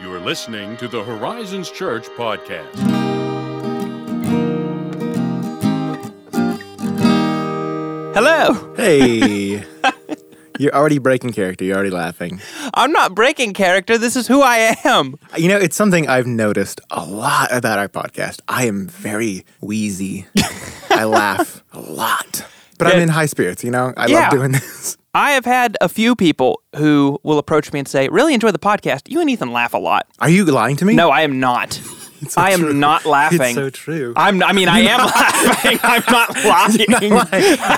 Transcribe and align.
You 0.00 0.12
are 0.12 0.20
listening 0.20 0.76
to 0.78 0.88
the 0.88 1.02
Horizons 1.02 1.70
Church 1.70 2.06
podcast. 2.10 2.74
Hello. 8.14 8.72
Hey. 8.76 9.64
You're 10.58 10.72
already 10.74 10.98
breaking 10.98 11.32
character. 11.32 11.64
You're 11.64 11.74
already 11.74 11.90
laughing. 11.90 12.40
I'm 12.74 12.92
not 12.92 13.12
breaking 13.14 13.54
character. 13.54 13.98
This 13.98 14.14
is 14.14 14.28
who 14.28 14.40
I 14.40 14.76
am. 14.84 15.16
You 15.36 15.48
know, 15.48 15.56
it's 15.58 15.74
something 15.74 16.06
I've 16.08 16.26
noticed 16.28 16.80
a 16.92 17.04
lot 17.04 17.52
about 17.52 17.80
our 17.80 17.88
podcast. 17.88 18.40
I 18.46 18.66
am 18.66 18.86
very 18.86 19.44
wheezy. 19.60 20.26
I 20.90 21.04
laugh 21.04 21.64
a 21.72 21.80
lot. 21.80 22.46
But 22.78 22.86
I'm 22.88 23.00
in 23.00 23.08
high 23.08 23.26
spirits, 23.26 23.64
you 23.64 23.72
know? 23.72 23.92
I 23.96 24.06
Yeah. 24.06 24.20
love 24.20 24.30
doing 24.30 24.52
this. 24.52 24.96
I 25.14 25.32
have 25.32 25.44
had 25.44 25.76
a 25.80 25.88
few 25.88 26.16
people 26.16 26.60
who 26.76 27.20
will 27.22 27.38
approach 27.38 27.72
me 27.72 27.78
and 27.78 27.88
say, 27.88 28.08
Really 28.08 28.34
enjoy 28.34 28.50
the 28.50 28.58
podcast. 28.58 29.02
You 29.08 29.20
and 29.20 29.30
Ethan 29.30 29.52
laugh 29.52 29.72
a 29.72 29.78
lot. 29.78 30.06
Are 30.18 30.28
you 30.28 30.44
lying 30.44 30.76
to 30.76 30.84
me? 30.84 30.94
No, 30.94 31.10
I 31.10 31.22
am 31.22 31.40
not. 31.40 31.80
So 32.26 32.40
I 32.40 32.52
am 32.52 32.60
true. 32.60 32.72
not 32.72 33.04
laughing. 33.04 33.38
It's 33.42 33.54
so 33.54 33.68
true. 33.68 34.14
I'm, 34.16 34.42
I 34.42 34.52
mean, 34.52 34.66
I 34.66 34.78
am 34.78 34.98
laughing. 34.98 35.78
I'm 35.82 36.02
not 36.10 36.34
lying. 36.42 37.12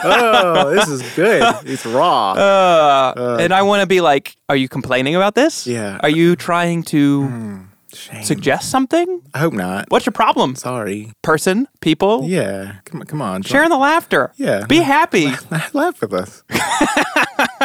oh, 0.04 0.70
this 0.72 0.88
is 0.88 1.02
good. 1.16 1.42
It's 1.64 1.84
raw. 1.84 2.32
Uh, 2.34 3.38
and 3.40 3.52
I 3.52 3.62
want 3.62 3.80
to 3.80 3.88
be 3.88 4.00
like, 4.00 4.36
Are 4.48 4.54
you 4.54 4.68
complaining 4.68 5.16
about 5.16 5.34
this? 5.34 5.66
Yeah. 5.66 5.98
Are 6.00 6.08
you 6.08 6.36
trying 6.36 6.84
to 6.84 7.65
Shame. 7.96 8.22
suggest 8.22 8.70
something? 8.70 9.22
I 9.34 9.38
hope 9.38 9.54
not. 9.54 9.86
What's 9.88 10.06
your 10.06 10.12
problem? 10.12 10.54
Sorry. 10.54 11.12
Person? 11.22 11.66
People? 11.80 12.24
Yeah. 12.24 12.76
Come 12.84 13.00
on. 13.00 13.06
Come 13.06 13.22
on. 13.22 13.42
Sharing 13.42 13.70
the 13.70 13.78
laughter. 13.78 14.32
Yeah. 14.36 14.66
Be 14.66 14.78
happy. 14.78 15.26
Laugh 15.72 16.00
with 16.00 16.12
us. 16.12 16.44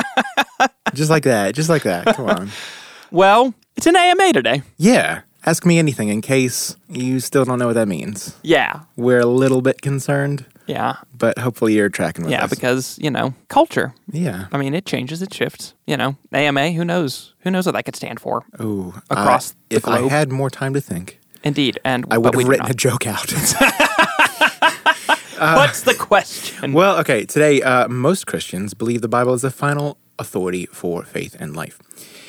just 0.93 1.09
like 1.09 1.23
that. 1.23 1.55
Just 1.55 1.69
like 1.69 1.83
that. 1.83 2.15
Come 2.15 2.29
on. 2.29 2.49
well, 3.11 3.53
it's 3.75 3.87
an 3.87 3.95
AMA 3.95 4.33
today. 4.33 4.61
Yeah. 4.77 5.21
Ask 5.45 5.65
me 5.65 5.79
anything 5.79 6.09
in 6.09 6.21
case 6.21 6.75
you 6.87 7.19
still 7.19 7.45
don't 7.45 7.57
know 7.57 7.67
what 7.67 7.73
that 7.73 7.87
means. 7.87 8.35
Yeah. 8.43 8.81
We're 8.95 9.21
a 9.21 9.25
little 9.25 9.61
bit 9.61 9.81
concerned, 9.81 10.45
Yeah. 10.71 10.95
but 11.17 11.37
hopefully 11.37 11.73
you're 11.75 11.89
tracking 11.89 12.23
with 12.25 12.31
Yeah, 12.31 12.45
us. 12.45 12.49
because, 12.49 12.97
you 13.01 13.11
know, 13.11 13.33
culture. 13.49 13.93
yeah. 14.11 14.47
I 14.51 14.57
mean, 14.57 14.73
it 14.73 14.85
changes, 14.85 15.21
it 15.21 15.33
shifts. 15.33 15.73
You 15.85 15.97
know, 15.97 16.15
AMA, 16.31 16.71
who 16.71 16.85
knows? 16.85 17.33
Who 17.41 17.51
knows 17.51 17.65
what 17.65 17.73
that 17.75 17.83
could 17.83 17.95
stand 17.95 18.19
for? 18.19 18.43
Ooh, 18.61 18.93
Across 19.09 19.51
uh, 19.51 19.55
the 19.69 19.75
if 19.77 19.87
I 19.87 20.01
had 20.07 20.31
more 20.31 20.49
time 20.49 20.73
to 20.73 20.81
think, 20.81 21.19
Indeed. 21.43 21.79
And 21.83 22.05
I 22.11 22.17
would 22.17 22.35
have 22.35 22.47
written 22.47 22.67
a 22.69 22.73
joke 22.73 23.07
out. 23.07 23.33
What's 25.41 25.81
the 25.81 25.95
question? 25.97 26.73
well, 26.73 26.99
okay. 26.99 27.25
Today, 27.25 27.61
uh, 27.61 27.87
most 27.87 28.27
Christians 28.27 28.73
believe 28.75 29.01
the 29.01 29.07
Bible 29.09 29.33
is 29.33 29.41
the 29.41 29.49
final 29.51 29.97
authority 30.19 30.67
for 30.67 31.03
faith 31.03 31.35
and 31.39 31.55
life. 31.55 31.79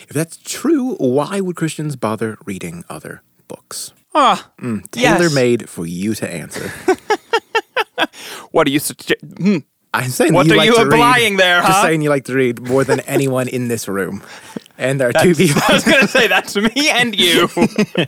If 0.09 0.15
that's 0.15 0.39
true, 0.39 0.95
why 0.97 1.41
would 1.41 1.57
Christians 1.57 1.95
bother 1.97 2.39
reading 2.47 2.85
other 2.89 3.23
books? 3.49 3.93
Ah, 4.15 4.51
yes. 4.63 4.83
Tailor 4.93 5.31
made 5.31 5.69
for 5.69 5.87
you 5.87 6.15
to 6.15 6.29
answer. 6.31 6.73
What 8.53 8.67
are 8.67 8.71
you? 8.71 8.81
Hmm. 9.39 9.59
I'm 9.95 10.09
saying 10.09 10.33
What 10.33 10.47
you 10.47 10.55
are 10.55 10.57
like 10.57 10.67
you 10.69 10.75
to 10.77 10.85
read. 10.85 10.93
implying 10.93 11.37
there, 11.37 11.61
Just 11.61 11.73
huh? 11.73 11.83
saying 11.83 12.01
you 12.01 12.09
like 12.09 12.25
to 12.25 12.35
read 12.35 12.63
more 12.63 12.83
than 12.85 13.01
anyone 13.01 13.47
in 13.49 13.69
this 13.69 13.89
room. 13.89 14.23
And 14.79 14.99
there 14.99 15.09
are 15.11 15.13
two 15.13 15.35
people. 15.35 15.61
I 15.69 15.73
was 15.75 15.85
going 15.85 16.01
to 16.01 16.09
say 16.09 16.29
that 16.29 16.49
to 16.49 16.63
me 16.63 16.89
and 16.91 17.15
you. 17.15 17.49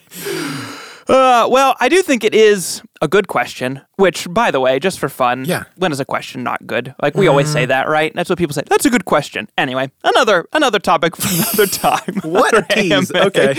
Uh, 1.07 1.47
well, 1.51 1.77
I 1.81 1.91
do 1.91 2.01
think 2.01 2.25
it 2.25 2.35
is 2.35 2.81
a 3.03 3.09
good 3.09 3.29
question, 3.29 3.81
which, 3.97 4.27
by 4.31 4.51
the 4.51 4.61
way, 4.61 4.79
just 4.79 4.99
for 4.99 5.09
fun, 5.09 5.45
Yeah. 5.45 5.65
when 5.77 5.93
is 5.93 6.01
a 6.01 6.05
question 6.05 6.43
not 6.43 6.67
good? 6.67 6.95
Like 7.03 7.15
we 7.15 7.27
always 7.29 7.51
say 7.51 7.65
mm. 7.65 7.69
that, 7.69 7.89
right? 7.89 8.13
That's 8.15 8.31
what 8.31 8.39
people 8.39 8.55
say. 8.55 8.63
That's 8.69 8.87
a 8.87 8.91
good 8.91 9.05
question. 9.05 9.49
Anyway, 9.59 9.91
another 10.05 10.47
another 10.53 10.79
topic 10.79 11.17
for 11.17 11.29
another 11.35 11.67
time. 11.67 12.21
What 12.25 12.57
a 12.57 12.63
tease. 12.75 13.13
Okay. 13.13 13.55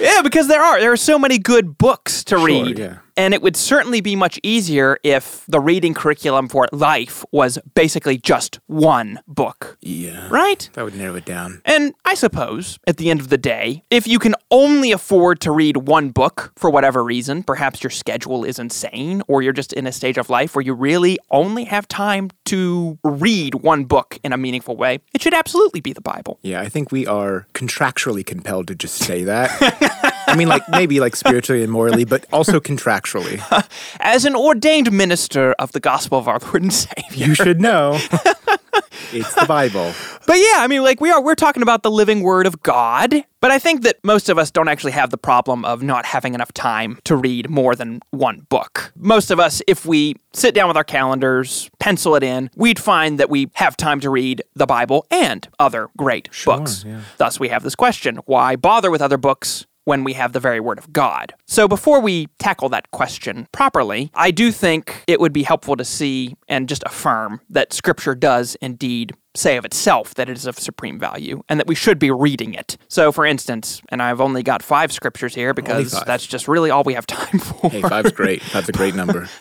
Yeah, 0.00 0.22
because 0.22 0.48
there 0.48 0.62
are 0.62 0.80
there 0.80 0.92
are 0.92 0.96
so 0.96 1.18
many 1.18 1.38
good 1.38 1.78
books 1.78 2.24
to 2.24 2.38
read. 2.38 2.78
yeah. 2.78 2.98
And 3.16 3.34
it 3.34 3.42
would 3.42 3.56
certainly 3.56 4.00
be 4.00 4.14
much 4.14 4.38
easier 4.44 4.96
if 5.02 5.44
the 5.48 5.58
reading 5.58 5.92
curriculum 5.92 6.48
for 6.48 6.68
life 6.70 7.24
was 7.32 7.58
basically 7.74 8.16
just 8.16 8.60
one 8.68 9.18
book. 9.26 9.76
Yeah. 9.80 10.28
Right? 10.30 10.70
That 10.74 10.84
would 10.84 10.94
narrow 10.94 11.16
it 11.16 11.24
down. 11.24 11.60
And 11.64 11.94
I 12.04 12.14
suppose, 12.14 12.78
at 12.86 12.96
the 12.96 13.10
end 13.10 13.18
of 13.18 13.28
the 13.28 13.36
day, 13.36 13.82
if 13.90 14.06
you 14.06 14.20
can 14.20 14.36
only 14.52 14.92
afford 14.92 15.40
to 15.40 15.50
read 15.50 15.78
one 15.88 16.10
book 16.10 16.52
for 16.54 16.70
whatever 16.70 17.02
reason, 17.02 17.42
perhaps 17.42 17.82
your 17.82 17.90
schedule 17.90 18.44
is 18.48 18.58
insane, 18.58 19.22
or 19.28 19.42
you're 19.42 19.52
just 19.52 19.72
in 19.72 19.86
a 19.86 19.92
stage 19.92 20.18
of 20.18 20.30
life 20.30 20.56
where 20.56 20.62
you 20.62 20.74
really 20.74 21.18
only 21.30 21.64
have 21.64 21.86
time 21.86 22.30
to 22.46 22.98
read 23.04 23.54
one 23.56 23.84
book 23.84 24.18
in 24.24 24.32
a 24.32 24.36
meaningful 24.36 24.76
way, 24.76 25.00
it 25.14 25.22
should 25.22 25.34
absolutely 25.34 25.80
be 25.80 25.92
the 25.92 26.00
Bible. 26.00 26.38
Yeah, 26.42 26.60
I 26.60 26.68
think 26.68 26.90
we 26.90 27.06
are 27.06 27.46
contractually 27.54 28.24
compelled 28.24 28.66
to 28.68 28.74
just 28.74 28.96
say 28.96 29.24
that. 29.24 29.50
I 30.26 30.34
mean, 30.34 30.48
like 30.48 30.68
maybe 30.68 30.98
like 31.00 31.14
spiritually 31.14 31.62
and 31.62 31.70
morally, 31.70 32.04
but 32.04 32.26
also 32.32 32.58
contractually. 32.60 33.40
As 34.00 34.24
an 34.24 34.34
ordained 34.34 34.90
minister 34.90 35.52
of 35.58 35.72
the 35.72 35.80
gospel 35.80 36.18
of 36.18 36.26
our 36.26 36.38
Lord 36.40 36.62
and 36.62 36.72
Savior. 36.72 37.26
You 37.26 37.34
should 37.34 37.60
know. 37.60 37.98
It's 39.12 39.34
the 39.34 39.46
Bible. 39.46 39.92
But 40.28 40.36
yeah, 40.36 40.56
I 40.56 40.66
mean, 40.66 40.82
like 40.82 41.00
we 41.00 41.10
are, 41.10 41.22
we're 41.22 41.34
talking 41.34 41.62
about 41.62 41.82
the 41.82 41.90
living 41.90 42.20
word 42.20 42.46
of 42.46 42.62
God. 42.62 43.24
But 43.40 43.50
I 43.50 43.58
think 43.58 43.82
that 43.84 43.96
most 44.04 44.28
of 44.28 44.36
us 44.36 44.50
don't 44.50 44.68
actually 44.68 44.92
have 44.92 45.08
the 45.08 45.16
problem 45.16 45.64
of 45.64 45.82
not 45.82 46.04
having 46.04 46.34
enough 46.34 46.52
time 46.52 46.98
to 47.04 47.16
read 47.16 47.48
more 47.48 47.74
than 47.74 48.00
one 48.10 48.40
book. 48.50 48.92
Most 48.94 49.30
of 49.30 49.40
us, 49.40 49.62
if 49.66 49.86
we 49.86 50.16
sit 50.34 50.54
down 50.54 50.68
with 50.68 50.76
our 50.76 50.84
calendars, 50.84 51.70
pencil 51.80 52.14
it 52.14 52.22
in, 52.22 52.50
we'd 52.56 52.78
find 52.78 53.18
that 53.18 53.30
we 53.30 53.48
have 53.54 53.74
time 53.74 54.00
to 54.00 54.10
read 54.10 54.42
the 54.54 54.66
Bible 54.66 55.06
and 55.10 55.48
other 55.58 55.88
great 55.96 56.28
books. 56.44 56.84
yeah. 56.86 57.00
Thus, 57.16 57.40
we 57.40 57.48
have 57.48 57.62
this 57.62 57.74
question 57.74 58.16
why 58.26 58.54
bother 58.54 58.90
with 58.90 59.00
other 59.00 59.16
books? 59.16 59.64
When 59.84 60.04
we 60.04 60.12
have 60.12 60.34
the 60.34 60.40
very 60.40 60.60
word 60.60 60.76
of 60.76 60.92
God. 60.92 61.32
So, 61.46 61.66
before 61.66 62.00
we 62.00 62.26
tackle 62.38 62.68
that 62.68 62.90
question 62.90 63.48
properly, 63.52 64.10
I 64.12 64.30
do 64.30 64.52
think 64.52 65.02
it 65.06 65.18
would 65.18 65.32
be 65.32 65.44
helpful 65.44 65.76
to 65.76 65.84
see 65.86 66.36
and 66.46 66.68
just 66.68 66.82
affirm 66.84 67.40
that 67.48 67.72
Scripture 67.72 68.14
does 68.14 68.54
indeed 68.60 69.14
say 69.38 69.56
of 69.56 69.64
itself 69.64 70.14
that 70.14 70.28
it 70.28 70.36
is 70.36 70.46
of 70.46 70.58
supreme 70.58 70.98
value 70.98 71.42
and 71.48 71.58
that 71.58 71.66
we 71.66 71.74
should 71.74 71.98
be 71.98 72.10
reading 72.10 72.54
it. 72.54 72.76
So, 72.88 73.12
for 73.12 73.24
instance, 73.24 73.80
and 73.88 74.02
I've 74.02 74.20
only 74.20 74.42
got 74.42 74.62
five 74.62 74.92
scriptures 74.92 75.34
here 75.34 75.54
because 75.54 75.92
that's 76.04 76.26
just 76.26 76.48
really 76.48 76.70
all 76.70 76.84
we 76.84 76.94
have 76.94 77.06
time 77.06 77.38
for. 77.38 77.70
Hey, 77.70 77.82
five's 77.82 78.12
great. 78.12 78.42
That's 78.52 78.68
a 78.68 78.72
great 78.72 78.94
number. 78.94 79.28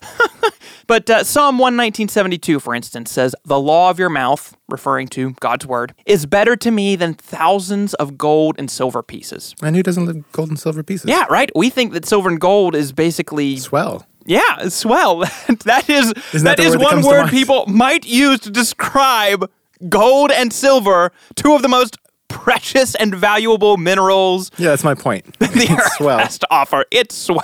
But 0.88 1.10
uh, 1.10 1.26
Psalm 1.26 1.58
119.72, 1.60 2.62
for 2.62 2.74
instance, 2.74 3.12
says, 3.12 3.36
The 3.44 3.60
law 3.60 3.90
of 3.90 4.00
your 4.00 4.10
mouth, 4.10 4.56
referring 4.70 5.10
to 5.10 5.32
God's 5.42 5.68
word, 5.68 5.94
is 6.06 6.26
better 6.26 6.56
to 6.56 6.72
me 6.72 6.96
than 6.96 7.14
thousands 7.14 7.94
of 7.96 8.18
gold 8.18 8.56
and 8.58 8.72
silver 8.72 9.04
pieces. 9.04 9.54
And 9.62 9.76
who 9.76 9.84
doesn't 9.84 10.06
live 10.06 10.32
gold 10.32 10.48
and 10.48 10.58
silver 10.58 10.84
pieces? 10.84 11.10
Yeah, 11.10 11.26
right? 11.30 11.52
We 11.56 11.70
think 11.70 11.92
that 11.92 12.06
silver 12.06 12.30
and 12.30 12.40
gold 12.40 12.74
is 12.74 12.94
basically 12.94 13.58
Swell. 13.58 14.06
Yeah, 14.26 14.68
swell. 14.68 15.20
that 15.66 15.90
is 15.90 16.14
Isn't 16.34 16.46
that 16.46 16.58
that 16.58 16.60
is 16.60 16.78
one 16.78 17.02
word 17.02 17.30
people 17.30 17.66
might 17.66 18.06
use 18.06 18.42
to 18.42 18.50
describe 18.50 19.50
gold 19.90 20.32
and 20.32 20.52
silver, 20.52 21.12
two 21.36 21.54
of 21.54 21.62
the 21.62 21.68
most 21.68 21.98
precious 22.28 22.96
and 22.96 23.14
valuable 23.16 23.78
minerals 23.78 24.52
Yeah, 24.58 24.70
that's 24.70 24.84
my 24.84 24.94
point. 24.96 25.26
the 25.40 25.48
It's 25.54 25.72
earth 25.72 25.94
swell. 25.94 26.20
has 26.20 26.38
to 26.40 26.48
offer. 26.52 26.86
It's 26.92 27.16
swell. 27.16 27.42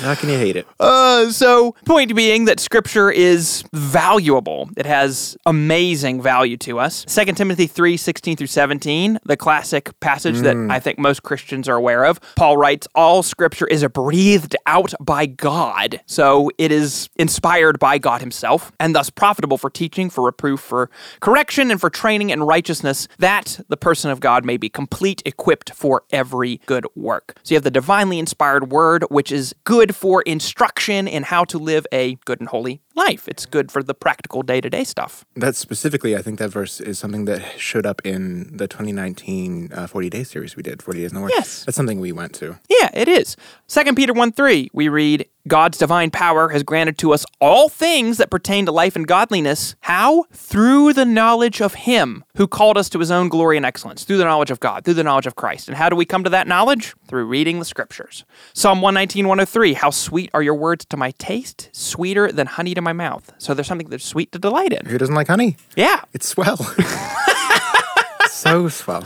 How 0.00 0.14
can 0.14 0.28
you 0.28 0.38
hate 0.38 0.56
it? 0.56 0.66
Uh, 0.80 1.30
so, 1.30 1.72
point 1.84 2.14
being 2.14 2.44
that 2.46 2.60
scripture 2.60 3.10
is 3.10 3.64
valuable. 3.72 4.68
It 4.76 4.86
has 4.86 5.36
amazing 5.46 6.20
value 6.22 6.56
to 6.58 6.78
us. 6.78 7.04
2 7.06 7.32
Timothy 7.32 7.66
3 7.66 7.96
16 7.96 8.36
through 8.36 8.46
17, 8.48 9.18
the 9.24 9.36
classic 9.36 9.98
passage 10.00 10.38
that 10.40 10.56
I 10.70 10.80
think 10.80 10.98
most 10.98 11.22
Christians 11.22 11.68
are 11.68 11.76
aware 11.76 12.04
of. 12.04 12.20
Paul 12.36 12.56
writes, 12.56 12.86
All 12.94 13.22
scripture 13.22 13.66
is 13.66 13.84
breathed 13.92 14.56
out 14.66 14.92
by 15.00 15.26
God. 15.26 16.00
So, 16.06 16.50
it 16.58 16.70
is 16.72 17.08
inspired 17.16 17.78
by 17.78 17.98
God 17.98 18.20
Himself 18.20 18.72
and 18.80 18.94
thus 18.94 19.10
profitable 19.10 19.58
for 19.58 19.70
teaching, 19.70 20.10
for 20.10 20.24
reproof, 20.24 20.60
for 20.60 20.90
correction, 21.20 21.70
and 21.70 21.80
for 21.80 21.90
training 21.90 22.30
in 22.30 22.42
righteousness, 22.42 23.08
that 23.18 23.60
the 23.68 23.76
person 23.76 24.03
of 24.10 24.20
God 24.20 24.44
may 24.44 24.56
be 24.56 24.68
complete, 24.68 25.22
equipped 25.24 25.72
for 25.74 26.02
every 26.10 26.60
good 26.66 26.86
work. 26.94 27.38
So 27.42 27.54
you 27.54 27.56
have 27.56 27.64
the 27.64 27.70
divinely 27.70 28.18
inspired 28.18 28.70
word, 28.70 29.04
which 29.10 29.30
is 29.32 29.54
good 29.64 29.94
for 29.94 30.22
instruction 30.22 31.08
in 31.08 31.24
how 31.24 31.44
to 31.44 31.58
live 31.58 31.86
a 31.92 32.16
good 32.24 32.40
and 32.40 32.48
holy 32.48 32.80
life. 32.94 33.28
It's 33.28 33.46
good 33.46 33.70
for 33.70 33.82
the 33.82 33.94
practical 33.94 34.42
day 34.42 34.60
to 34.60 34.70
day 34.70 34.84
stuff. 34.84 35.24
That 35.34 35.56
specifically, 35.56 36.16
I 36.16 36.22
think 36.22 36.38
that 36.38 36.50
verse 36.50 36.80
is 36.80 36.98
something 36.98 37.24
that 37.26 37.58
showed 37.58 37.86
up 37.86 38.00
in 38.04 38.56
the 38.56 38.66
2019 38.68 39.72
uh, 39.72 39.86
40 39.86 40.10
Day 40.10 40.24
series 40.24 40.56
we 40.56 40.62
did, 40.62 40.82
40 40.82 41.00
Days 41.00 41.12
Nowhere. 41.12 41.30
Yes. 41.30 41.64
That's 41.64 41.76
something 41.76 42.00
we 42.00 42.12
went 42.12 42.34
to. 42.34 42.58
Yeah, 42.68 42.90
it 42.94 43.08
is. 43.08 43.36
2 43.68 43.94
Peter 43.94 44.12
1 44.12 44.32
3, 44.32 44.70
we 44.72 44.88
read, 44.88 45.28
God's 45.46 45.76
divine 45.76 46.10
power 46.10 46.48
has 46.48 46.62
granted 46.62 46.96
to 46.98 47.12
us 47.12 47.26
all 47.38 47.68
things 47.68 48.16
that 48.16 48.30
pertain 48.30 48.64
to 48.64 48.72
life 48.72 48.96
and 48.96 49.06
godliness. 49.06 49.76
How? 49.80 50.24
Through 50.32 50.94
the 50.94 51.04
knowledge 51.04 51.60
of 51.60 51.74
Him 51.74 52.24
who 52.36 52.46
called 52.46 52.78
us 52.78 52.88
to 52.90 52.98
His 52.98 53.10
own 53.10 53.28
glory 53.28 53.58
and 53.58 53.66
excellence, 53.66 54.04
through 54.04 54.16
the 54.16 54.24
knowledge 54.24 54.50
of 54.50 54.58
God, 54.60 54.86
through 54.86 54.94
the 54.94 55.04
knowledge 55.04 55.26
of 55.26 55.36
Christ. 55.36 55.68
And 55.68 55.76
how 55.76 55.90
do 55.90 55.96
we 55.96 56.06
come 56.06 56.24
to 56.24 56.30
that 56.30 56.48
knowledge? 56.48 56.94
Through 57.06 57.26
reading 57.26 57.58
the 57.58 57.66
scriptures. 57.66 58.24
Psalm 58.54 58.80
119 58.80 59.28
103, 59.28 59.74
How 59.74 59.90
sweet 59.90 60.30
are 60.32 60.42
your 60.42 60.54
words 60.54 60.86
to 60.86 60.96
my 60.96 61.10
taste, 61.18 61.68
sweeter 61.72 62.32
than 62.32 62.46
honey 62.46 62.72
to 62.72 62.80
my 62.84 62.92
mouth. 62.92 63.32
So 63.38 63.54
there's 63.54 63.66
something 63.66 63.88
that's 63.88 64.04
sweet 64.04 64.30
to 64.32 64.38
delight 64.38 64.72
in. 64.72 64.86
Who 64.86 64.98
doesn't 64.98 65.14
like 65.14 65.26
honey? 65.28 65.56
Yeah. 65.76 66.02
It's 66.12 66.28
swell. 66.28 66.56
so 68.30 68.68
swell. 68.68 69.02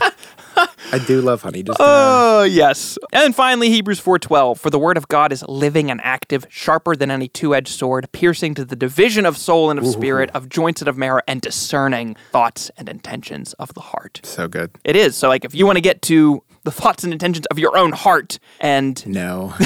I 0.91 0.97
do 1.07 1.21
love 1.21 1.43
honey. 1.43 1.63
Just 1.63 1.79
uh, 1.79 1.83
Oh, 1.87 2.43
yes. 2.43 2.97
And 3.13 3.33
finally, 3.35 3.69
Hebrews 3.69 4.01
4:12, 4.01 4.57
for 4.59 4.69
the 4.69 4.79
word 4.79 4.97
of 4.97 5.07
God 5.07 5.31
is 5.31 5.43
living 5.47 5.89
and 5.91 6.01
active, 6.03 6.45
sharper 6.49 6.95
than 6.95 7.09
any 7.11 7.27
two-edged 7.29 7.69
sword, 7.69 8.09
piercing 8.11 8.55
to 8.55 8.65
the 8.65 8.75
division 8.75 9.25
of 9.25 9.37
soul 9.37 9.69
and 9.69 9.79
of 9.79 9.87
spirit, 9.87 10.29
of 10.33 10.49
joints 10.49 10.81
and 10.81 10.87
of 10.89 10.97
marrow, 10.97 11.21
and 11.27 11.41
discerning 11.41 12.15
thoughts 12.31 12.71
and 12.77 12.89
intentions 12.89 13.53
of 13.53 13.73
the 13.73 13.81
heart. 13.81 14.19
so 14.23 14.47
good. 14.47 14.71
It 14.83 14.95
is. 14.95 15.15
So 15.15 15.29
like 15.29 15.45
if 15.45 15.53
you 15.55 15.65
want 15.65 15.77
to 15.77 15.81
get 15.81 16.01
to 16.03 16.43
the 16.63 16.71
thoughts 16.71 17.03
and 17.05 17.13
intentions 17.13 17.45
of 17.47 17.57
your 17.59 17.77
own 17.77 17.91
heart 17.93 18.37
and 18.59 19.05
No. 19.07 19.53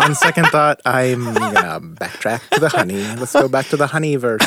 On 0.00 0.14
second 0.14 0.46
thought, 0.46 0.80
I'm 0.84 1.24
gonna 1.34 1.80
backtrack 1.80 2.48
to 2.50 2.60
the 2.60 2.68
honey. 2.68 3.02
Let's 3.16 3.32
go 3.32 3.48
back 3.48 3.66
to 3.68 3.76
the 3.76 3.86
honey 3.86 4.16
verse. 4.16 4.40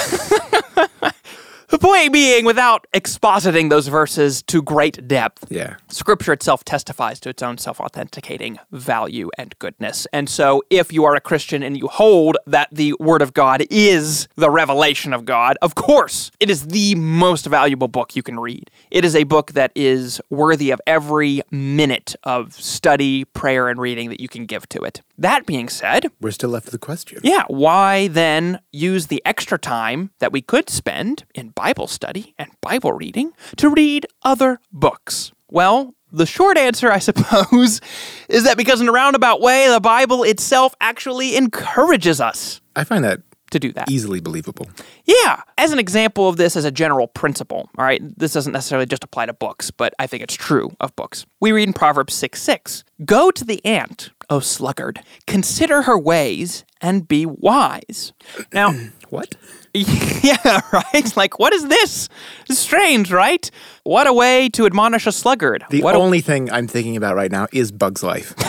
the 1.70 1.78
point 1.80 2.12
being 2.14 2.46
without 2.46 2.86
expositing 2.94 3.70
those 3.70 3.88
verses 3.88 4.42
to 4.44 4.62
great 4.62 5.08
depth, 5.08 5.46
Yeah. 5.50 5.76
Scripture 5.90 6.34
itself 6.34 6.64
testifies 6.64 7.20
to 7.22 7.30
its 7.30 7.42
own 7.44 7.58
self 7.58 7.80
authenticating 7.80 8.60
value 8.72 9.30
and 9.38 9.58
goodness. 9.60 10.08
And 10.12 10.30
so, 10.30 10.64
if 10.70 10.92
you 10.92 11.06
are 11.06 11.16
a 11.16 11.22
Christian 11.22 11.62
and 11.64 11.78
you 11.78 11.88
hold 11.88 12.38
that 12.48 12.68
the 12.72 12.94
Word 13.00 13.22
of 13.22 13.34
God 13.34 13.64
is 13.70 14.28
the 14.36 14.50
revelation 14.50 15.14
of 15.14 15.26
God, 15.26 15.58
of 15.62 15.76
course, 15.76 16.32
it 16.40 16.50
is 16.50 16.68
the 16.68 16.96
most 16.96 17.46
valuable 17.46 17.88
book 17.88 18.16
you 18.16 18.24
can 18.24 18.40
read. 18.40 18.70
It 18.92 19.06
is 19.06 19.16
a 19.16 19.24
book 19.24 19.52
that 19.54 19.72
is 19.76 20.20
worthy 20.30 20.72
of 20.72 20.82
every 20.88 21.42
minute 21.52 22.16
of 22.24 22.54
study, 22.54 23.26
prayer, 23.26 23.68
and 23.70 23.80
reading 23.80 24.10
that 24.10 24.20
you 24.20 24.28
can 24.28 24.46
give 24.46 24.68
to 24.70 24.84
it. 24.84 25.02
That 25.18 25.46
being 25.46 25.70
said, 25.70 26.08
We're 26.20 26.32
still 26.32 26.50
left 26.50 26.66
with 26.66 26.72
the 26.74 26.78
question. 26.80 27.20
yeah, 27.24 27.44
why 27.48 28.08
then 28.08 28.60
use 28.72 29.08
the 29.08 29.22
extra 29.26 29.58
time 29.60 30.10
that 30.20 30.32
we 30.32 30.42
could 30.42 30.70
spend 30.70 31.26
in 31.36 31.50
Bible 31.50 31.88
study 31.88 32.34
and 32.38 32.50
Bible 32.62 32.94
reading 32.94 33.34
to 33.58 33.70
read 33.70 34.06
other 34.24 34.60
books? 34.72 35.32
Well, 35.50 35.94
the 36.12 36.26
short 36.26 36.58
answer, 36.58 36.92
I 36.92 37.00
suppose, 37.10 37.80
is 38.28 38.44
that 38.46 38.58
because 38.58 38.82
in 38.82 38.90
a 38.90 38.92
roundabout 38.92 39.40
way, 39.42 39.68
the 39.70 39.80
Bible 39.80 40.24
itself 40.24 40.74
actually 40.82 41.36
encourages 41.36 42.20
us 42.20 42.60
I 42.76 42.84
find 42.84 43.04
that 43.04 43.22
to 43.54 43.60
do 43.60 43.72
that. 43.74 43.90
easily 43.90 44.20
believable. 44.20 44.68
Yeah. 45.06 45.42
As 45.58 45.72
an 45.72 45.80
example 45.80 46.28
of 46.28 46.38
this 46.38 46.56
as 46.58 46.66
a 46.66 46.72
general 46.72 47.08
principle, 47.08 47.70
all 47.78 47.86
right, 47.86 48.02
this 48.18 48.34
doesn't 48.34 48.52
necessarily 48.54 48.86
just 48.86 49.04
apply 49.04 49.26
to 49.28 49.34
books, 49.34 49.72
but 49.72 49.94
I 49.98 50.06
think 50.08 50.22
it's 50.22 50.36
true 50.36 50.76
of 50.82 50.96
books. 50.96 51.26
We 51.40 51.52
read 51.52 51.68
in 51.70 51.74
Proverbs 51.74 52.14
6 52.14 52.42
6 52.42 52.84
Go 53.06 53.32
to 53.32 53.44
the 53.46 53.64
ant, 53.66 54.12
O 54.30 54.40
sluggard, 54.40 55.00
consider 55.28 55.84
her 55.84 55.98
ways 55.98 56.64
and 56.82 57.08
be 57.08 57.26
wise. 57.26 58.12
Now, 58.54 58.74
What? 59.10 59.36
yeah, 59.74 60.62
right? 60.72 61.16
Like, 61.18 61.38
what 61.40 61.54
is 61.54 61.68
this? 61.68 62.10
It's 62.50 62.58
strange, 62.60 63.12
right? 63.12 63.50
What 63.84 64.08
a 64.08 64.14
way 64.14 64.50
to 64.50 64.66
admonish 64.66 65.06
a 65.08 65.12
sluggard. 65.12 65.64
The 65.70 65.82
what 65.84 65.94
a- 65.96 66.00
only 66.00 66.20
thing 66.22 66.52
I'm 66.52 66.68
thinking 66.68 66.98
about 66.98 67.16
right 67.16 67.32
now 67.32 67.48
is 67.52 67.72
Bug's 67.72 68.02
Life. 68.04 68.34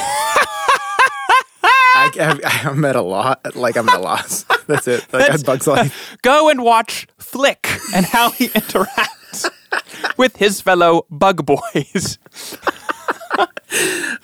I, 1.97 2.11
I, 2.45 2.69
I'm 2.69 2.85
at 2.85 2.97
a 2.97 3.03
lot. 3.03 3.55
Like 3.56 3.77
I'm 3.77 3.89
at 3.89 3.99
a 3.99 4.03
loss. 4.03 4.45
That's 4.66 4.88
it. 4.88 5.00
Like 5.12 5.22
That's- 5.22 5.43
Bug's 5.43 5.66
Life. 5.66 6.16
Go 6.22 6.49
and 6.49 6.62
watch 6.62 7.06
Flik 7.19 7.66
and 7.94 8.06
how 8.06 8.31
he 8.31 8.49
interacts 8.61 9.50
with 10.16 10.37
his 10.37 10.61
fellow 10.61 11.06
bug 11.11 11.44
boys. 11.46 12.19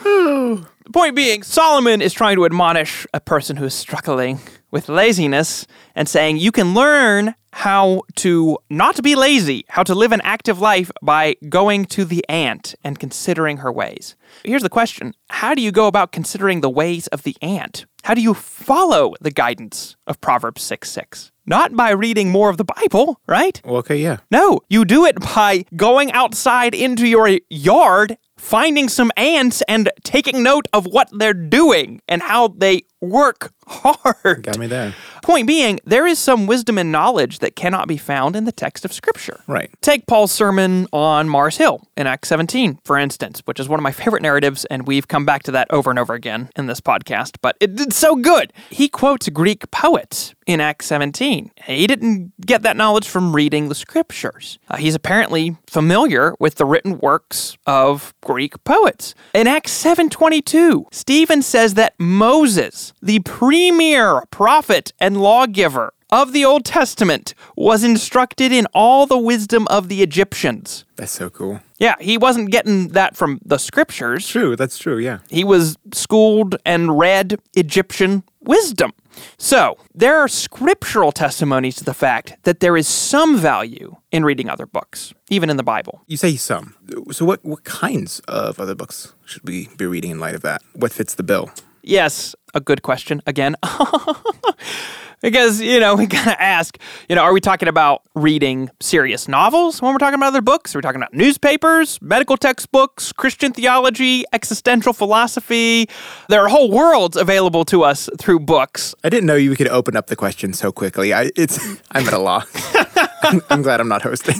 Point 0.93 1.15
being, 1.15 1.43
Solomon 1.45 2.03
is 2.03 2.13
trying 2.13 2.37
to 2.37 2.45
admonish 2.45 3.07
a 3.15 3.21
person 3.21 3.57
who 3.57 3.65
is 3.65 3.75
struggling 3.75 4.41
with 4.73 4.89
laziness 4.89 5.67
and 5.95 6.09
saying 6.09 6.39
you 6.39 6.51
can 6.51 6.75
learn 6.75 7.35
how 7.53 8.03
to 8.17 8.59
not 8.71 9.03
be 9.03 9.15
lazy, 9.15 9.65
how 9.69 9.83
to 9.83 9.95
live 9.95 10.13
an 10.13 10.21
active 10.23 10.61
life 10.61 10.91
by 11.03 11.37
going 11.49 11.85
to 11.85 12.05
the 12.05 12.25
ant 12.29 12.75
and 12.85 12.99
considering 12.99 13.59
her 13.59 13.73
ways. 13.73 14.17
Here's 14.45 14.63
the 14.63 14.69
question 14.69 15.15
How 15.31 15.55
do 15.55 15.63
you 15.63 15.73
go 15.73 15.87
about 15.87 16.13
considering 16.13 16.61
the 16.61 16.71
ways 16.71 17.07
of 17.09 17.23
the 17.23 17.37
ant? 17.43 17.87
How 18.03 18.15
do 18.15 18.23
you 18.23 18.35
follow 18.35 19.15
the 19.21 19.31
guidance 19.31 19.97
of 20.07 20.21
Proverbs 20.21 20.63
6 20.63 20.91
6? 20.91 21.33
Not 21.47 21.75
by 21.75 21.91
reading 21.91 22.31
more 22.31 22.49
of 22.49 22.57
the 22.57 22.65
Bible, 22.65 23.21
right? 23.27 23.61
Well, 23.65 23.77
okay, 23.79 23.97
yeah. 23.97 24.19
No, 24.31 24.61
you 24.69 24.85
do 24.85 25.05
it 25.05 25.19
by 25.21 25.65
going 25.75 26.13
outside 26.13 26.75
into 26.75 27.07
your 27.07 27.39
yard, 27.49 28.17
finding 28.37 28.89
some 28.89 29.11
ants, 29.17 29.63
and 29.69 29.91
taking 30.05 30.43
note 30.43 30.67
of 30.73 30.87
what 30.87 31.09
they're 31.13 31.35
doing 31.35 32.01
and 32.07 32.23
how 32.23 32.49
they 32.49 32.83
work 33.01 33.53
hard. 33.67 34.43
Got 34.43 34.59
me 34.59 34.67
there. 34.67 34.95
Point 35.23 35.47
being, 35.47 35.81
there 35.85 36.07
is 36.07 36.19
some 36.19 36.47
wisdom 36.47 36.79
and 36.79 36.91
knowledge 36.91 37.39
that 37.39 37.55
cannot 37.57 37.89
be 37.89 37.97
found 37.97 38.35
in 38.37 38.45
the 38.45 38.53
text 38.53 38.85
of 38.85 38.93
Scripture. 38.93 39.41
Right. 39.47 39.71
Take 39.81 40.07
Paul's 40.07 40.33
sermon 40.33 40.87
on 40.93 41.29
Mars 41.29 41.57
Hill 41.57 41.87
in 41.97 42.07
Acts 42.07 42.29
17, 42.29 42.81
for 42.85 42.99
instance, 42.99 43.43
which 43.45 43.61
is 43.61 43.69
one 43.69 43.79
of 43.79 43.83
my 43.83 43.93
favorite 43.93 44.23
narratives, 44.23 44.65
and 44.67 44.87
we've 44.87 45.09
come 45.09 45.25
back 45.25 45.43
to 45.45 45.53
that 45.53 45.67
over 45.71 45.91
and 45.91 45.99
over 45.99 46.15
again 46.15 46.51
in 46.57 46.67
this 46.67 46.81
podcast, 46.81 47.37
but 47.43 47.57
it 47.61 47.77
did 47.77 47.93
so 47.93 48.17
good. 48.17 48.53
He 48.71 48.89
quotes 48.89 49.29
Greek 49.29 49.71
poets 49.71 50.35
in 50.47 50.61
Acts 50.61 50.87
17. 50.87 51.53
He 51.67 51.87
didn't 51.87 52.33
get 52.45 52.63
that 52.63 52.77
knowledge 52.77 53.09
from 53.09 53.35
reading 53.37 53.69
the 53.69 53.75
scriptures. 53.75 54.59
Uh, 54.69 54.77
he's 54.77 54.95
apparently 54.95 55.57
familiar 55.67 56.35
with 56.41 56.57
the 56.57 56.65
written 56.65 56.99
works 56.99 57.57
of 57.67 58.15
Greek 58.25 58.63
poets. 58.65 59.15
In 59.35 59.47
Acts 59.47 59.73
7:22, 59.73 60.87
Stephen 60.91 61.43
says 61.43 61.75
that 61.75 61.95
Moses, 61.99 62.90
the 63.01 63.21
premier 63.21 64.23
prophet 64.31 64.93
and 65.01 65.21
lawgiver 65.21 65.93
of 66.11 66.33
the 66.33 66.45
Old 66.45 66.65
Testament, 66.65 67.35
was 67.57 67.85
instructed 67.85 68.53
in 68.53 68.67
all 68.75 69.07
the 69.07 69.19
wisdom 69.19 69.67
of 69.69 69.89
the 69.89 70.03
Egyptians. 70.03 70.85
That's 70.97 71.13
so 71.13 71.31
cool. 71.31 71.61
Yeah, 71.79 71.95
he 72.01 72.19
wasn't 72.19 72.51
getting 72.51 72.89
that 72.89 73.17
from 73.17 73.41
the 73.45 73.59
scriptures. 73.59 74.29
True. 74.29 74.57
That's 74.57 74.77
true. 74.77 74.99
Yeah. 74.99 75.19
He 75.31 75.45
was 75.45 75.77
schooled 75.93 76.57
and 76.67 76.99
read 76.99 77.41
Egyptian 77.55 78.25
wisdom. 78.41 78.93
So, 79.39 79.77
there 79.95 80.19
are 80.19 80.29
scriptural 80.29 81.13
testimonies 81.13 81.77
to 81.77 81.85
the 81.85 81.95
fact 81.95 82.37
that 82.45 82.61
there 82.61 82.77
is 82.77 82.89
some 82.89 83.39
value 83.39 83.97
in 84.13 84.25
reading 84.25 84.49
other 84.49 84.67
books, 84.67 85.13
even 85.29 85.51
in 85.51 85.57
the 85.57 85.63
Bible. 85.63 86.03
You 86.07 86.17
say 86.17 86.37
some. 86.37 86.75
So 87.11 87.25
what? 87.25 87.45
What 87.45 87.65
kinds 87.65 88.21
of 88.29 88.59
other 88.59 88.75
books 88.75 89.15
should 89.25 89.47
we 89.47 89.69
be 89.77 89.87
reading 89.87 90.11
in 90.11 90.21
light 90.21 90.35
of 90.35 90.43
that? 90.43 90.63
What 90.75 90.93
fits 90.93 91.15
the 91.15 91.23
bill? 91.23 91.51
Yes, 91.83 92.35
a 92.55 92.61
good 92.61 92.83
question 92.83 93.23
again. 93.27 93.57
because, 95.23 95.61
you 95.61 95.81
know, 95.81 95.95
we 95.95 96.07
gotta 96.07 96.41
ask, 96.41 96.79
you 97.09 97.17
know, 97.17 97.23
are 97.23 97.33
we 97.33 97.41
talking 97.41 97.69
about 97.69 98.03
reading 98.15 98.71
serious 98.81 99.29
novels 99.29 99.83
when 99.83 99.93
we're 99.93 99.99
talking 99.99 100.15
about 100.15 100.29
other 100.29 100.41
books? 100.41 100.75
Are 100.75 100.79
we 100.79 100.83
talking 100.83 101.01
about 101.01 101.15
newspapers, 101.15 102.01
medical 102.01 102.37
textbooks, 102.37 103.13
Christian 103.13 103.53
theology, 103.53 104.25
existential 104.33 104.93
philosophy? 104.93 105.89
There 106.29 106.41
are 106.43 106.49
whole 106.49 106.71
worlds 106.71 107.17
available 107.17 107.65
to 107.67 107.83
us 107.83 108.09
through 108.19 108.41
books. 108.41 108.95
I 109.05 109.09
didn't 109.09 109.27
know 109.27 109.37
you 109.37 109.55
could 109.57 109.69
open 109.69 109.97
up 109.97 110.07
the 110.07 110.17
question 110.17 110.53
so 110.53 110.73
quickly. 110.73 111.13
I, 111.13 111.31
it's. 111.37 111.59
I'm 111.93 112.07
at 112.07 112.13
a 112.13 112.19
loss. 112.19 112.47
I'm, 113.23 113.43
I'm 113.51 113.63
glad 113.63 113.81
I'm 113.81 113.89
not 113.89 114.03
hosting. 114.03 114.37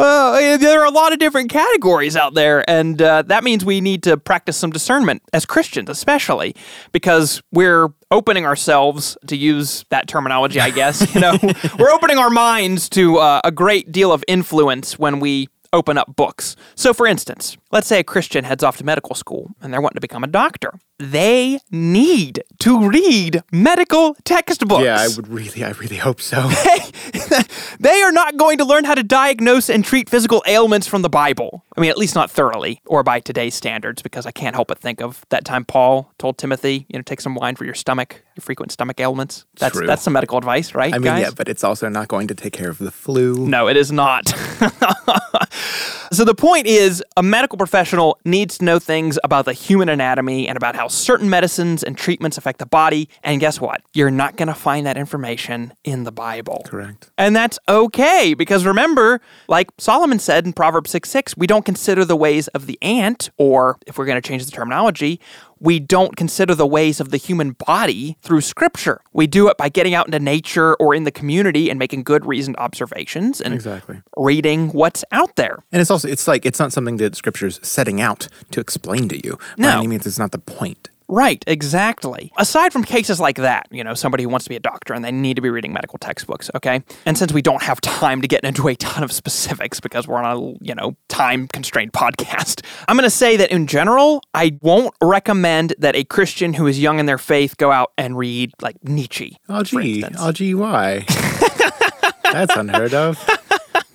Uh, 0.00 0.56
there 0.56 0.80
are 0.80 0.86
a 0.86 0.90
lot 0.90 1.12
of 1.12 1.18
different 1.18 1.50
categories 1.50 2.16
out 2.16 2.32
there, 2.32 2.68
and 2.70 3.02
uh, 3.02 3.20
that 3.20 3.44
means 3.44 3.66
we 3.66 3.82
need 3.82 4.02
to 4.02 4.16
practice 4.16 4.56
some 4.56 4.70
discernment 4.70 5.22
as 5.34 5.44
Christians, 5.44 5.90
especially 5.90 6.56
because 6.90 7.42
we're 7.52 7.88
opening 8.10 8.46
ourselves 8.46 9.18
to 9.26 9.36
use 9.36 9.84
that 9.90 10.08
terminology. 10.08 10.58
I 10.58 10.70
guess 10.70 11.14
you 11.14 11.20
know 11.20 11.36
we're 11.78 11.90
opening 11.90 12.16
our 12.16 12.30
minds 12.30 12.88
to 12.90 13.18
uh, 13.18 13.42
a 13.44 13.52
great 13.52 13.92
deal 13.92 14.10
of 14.10 14.24
influence 14.26 14.98
when 14.98 15.20
we 15.20 15.48
open 15.70 15.98
up 15.98 16.16
books. 16.16 16.56
So, 16.74 16.94
for 16.94 17.06
instance, 17.06 17.58
let's 17.72 17.86
say 17.86 18.00
a 18.00 18.04
Christian 18.04 18.44
heads 18.44 18.62
off 18.62 18.76
to 18.78 18.84
medical 18.84 19.14
school 19.14 19.50
and 19.60 19.72
they're 19.72 19.80
wanting 19.80 19.96
to 19.96 20.00
become 20.00 20.24
a 20.24 20.28
doctor. 20.28 20.78
They 20.98 21.60
need 21.70 22.42
to 22.58 22.88
read 22.88 23.42
medical 23.50 24.14
textbooks. 24.24 24.84
Yeah, 24.84 24.98
I 25.00 25.08
would 25.16 25.28
really. 25.28 25.64
I 25.64 25.70
really 25.70 25.96
hope 25.96 26.20
so. 26.20 26.42
they 27.80 28.02
are 28.02 28.12
not 28.12 28.36
going 28.36 28.58
to 28.58 28.66
learn 28.66 28.84
how 28.84 28.94
to 28.94 29.02
diagnose 29.02 29.70
and 29.70 29.82
treat 29.82 30.10
physical 30.10 30.42
ailments 30.46 30.86
from 30.86 31.00
the 31.00 31.08
Bible. 31.08 31.64
I 31.74 31.80
mean, 31.80 31.90
at 31.90 31.96
least 31.96 32.14
not 32.14 32.30
thoroughly 32.30 32.82
or 32.84 33.02
by 33.02 33.20
today's 33.20 33.54
standards, 33.54 34.02
because 34.02 34.26
I 34.26 34.30
can't 34.30 34.54
help 34.54 34.68
but 34.68 34.78
think 34.78 35.00
of 35.00 35.24
that 35.30 35.46
time 35.46 35.64
Paul 35.64 36.12
told 36.18 36.36
Timothy, 36.36 36.84
you 36.90 36.98
know, 36.98 37.02
take 37.02 37.22
some 37.22 37.34
wine 37.34 37.56
for 37.56 37.64
your 37.64 37.74
stomach, 37.74 38.22
your 38.36 38.42
frequent 38.42 38.70
stomach 38.70 39.00
ailments. 39.00 39.46
That's 39.54 39.76
True. 39.76 39.86
that's 39.86 40.02
some 40.02 40.12
medical 40.12 40.36
advice, 40.36 40.74
right, 40.74 40.92
I 40.92 40.98
mean, 40.98 41.04
guys? 41.04 41.22
yeah, 41.22 41.30
but 41.34 41.48
it's 41.48 41.64
also 41.64 41.88
not 41.88 42.08
going 42.08 42.28
to 42.28 42.34
take 42.34 42.52
care 42.52 42.68
of 42.68 42.76
the 42.76 42.90
flu. 42.90 43.46
No, 43.46 43.68
it 43.68 43.78
is 43.78 43.90
not. 43.90 44.28
so 46.12 46.24
the 46.24 46.34
point 46.36 46.66
is, 46.66 47.02
a 47.16 47.22
medical 47.22 47.56
professional 47.60 48.18
needs 48.24 48.56
to 48.56 48.64
know 48.64 48.78
things 48.78 49.18
about 49.22 49.44
the 49.44 49.52
human 49.52 49.90
anatomy 49.90 50.48
and 50.48 50.56
about 50.56 50.74
how 50.74 50.88
certain 50.88 51.28
medicines 51.28 51.82
and 51.82 51.94
treatments 51.94 52.38
affect 52.38 52.58
the 52.58 52.64
body. 52.64 53.06
And 53.22 53.38
guess 53.38 53.60
what? 53.60 53.82
You're 53.92 54.10
not 54.10 54.38
going 54.38 54.48
to 54.48 54.54
find 54.54 54.86
that 54.86 54.96
information 54.96 55.74
in 55.84 56.04
the 56.04 56.10
Bible. 56.10 56.62
Correct. 56.64 57.10
And 57.18 57.36
that's 57.36 57.58
okay 57.68 58.32
because 58.32 58.64
remember, 58.64 59.20
like 59.46 59.68
Solomon 59.76 60.18
said 60.18 60.46
in 60.46 60.54
Proverbs 60.54 60.90
6 60.90 61.06
6, 61.10 61.36
we 61.36 61.46
don't 61.46 61.66
consider 61.66 62.02
the 62.06 62.16
ways 62.16 62.48
of 62.48 62.64
the 62.64 62.78
ant, 62.80 63.28
or 63.36 63.76
if 63.86 63.98
we're 63.98 64.06
going 64.06 64.20
to 64.20 64.26
change 64.26 64.46
the 64.46 64.52
terminology, 64.52 65.20
we 65.60 65.78
don't 65.78 66.16
consider 66.16 66.54
the 66.54 66.66
ways 66.66 67.00
of 67.00 67.10
the 67.10 67.16
human 67.18 67.52
body 67.52 68.16
through 68.22 68.40
scripture. 68.40 69.00
We 69.12 69.26
do 69.26 69.48
it 69.48 69.56
by 69.58 69.68
getting 69.68 69.94
out 69.94 70.06
into 70.06 70.18
nature 70.18 70.74
or 70.76 70.94
in 70.94 71.04
the 71.04 71.10
community 71.10 71.68
and 71.70 71.78
making 71.78 72.02
good 72.04 72.24
reasoned 72.26 72.56
observations 72.56 73.40
and 73.40 73.52
Exactly. 73.54 74.00
reading 74.16 74.68
what's 74.70 75.04
out 75.12 75.36
there. 75.36 75.58
And 75.70 75.80
it's 75.80 75.90
also 75.90 76.08
it's 76.08 76.26
like 76.26 76.46
it's 76.46 76.58
not 76.58 76.72
something 76.72 76.96
that 76.96 77.14
scripture's 77.14 77.60
setting 77.62 78.00
out 78.00 78.28
to 78.52 78.60
explain 78.60 79.08
to 79.10 79.24
you. 79.24 79.38
By 79.58 79.62
No. 79.64 79.78
any 79.78 79.86
means, 79.86 80.06
it's 80.06 80.18
not 80.18 80.32
the 80.32 80.38
point. 80.38 80.88
Right, 81.10 81.42
exactly. 81.48 82.30
Aside 82.38 82.72
from 82.72 82.84
cases 82.84 83.18
like 83.18 83.34
that, 83.36 83.66
you 83.72 83.82
know, 83.82 83.94
somebody 83.94 84.22
who 84.22 84.28
wants 84.28 84.44
to 84.44 84.48
be 84.48 84.54
a 84.54 84.60
doctor 84.60 84.94
and 84.94 85.04
they 85.04 85.10
need 85.10 85.34
to 85.34 85.42
be 85.42 85.50
reading 85.50 85.72
medical 85.72 85.98
textbooks, 85.98 86.48
okay? 86.54 86.84
And 87.04 87.18
since 87.18 87.32
we 87.32 87.42
don't 87.42 87.62
have 87.62 87.80
time 87.80 88.22
to 88.22 88.28
get 88.28 88.44
into 88.44 88.68
a 88.68 88.76
ton 88.76 89.02
of 89.02 89.10
specifics 89.10 89.80
because 89.80 90.06
we're 90.06 90.22
on 90.22 90.36
a, 90.36 90.64
you 90.64 90.72
know, 90.72 90.96
time 91.08 91.48
constrained 91.48 91.92
podcast, 91.94 92.64
I'm 92.86 92.96
going 92.96 93.02
to 93.02 93.10
say 93.10 93.36
that 93.38 93.50
in 93.50 93.66
general, 93.66 94.22
I 94.34 94.56
won't 94.62 94.94
recommend 95.02 95.74
that 95.78 95.96
a 95.96 96.04
Christian 96.04 96.54
who 96.54 96.68
is 96.68 96.78
young 96.78 97.00
in 97.00 97.06
their 97.06 97.18
faith 97.18 97.56
go 97.56 97.72
out 97.72 97.90
and 97.98 98.16
read 98.16 98.52
like 98.62 98.76
Nietzsche. 98.84 99.36
Oh 99.48 99.64
gee, 99.64 99.96
instance. 99.96 100.16
oh 100.20 100.30
gee, 100.30 100.54
why? 100.54 101.06
That's 102.22 102.54
unheard 102.54 102.94
of. 102.94 103.18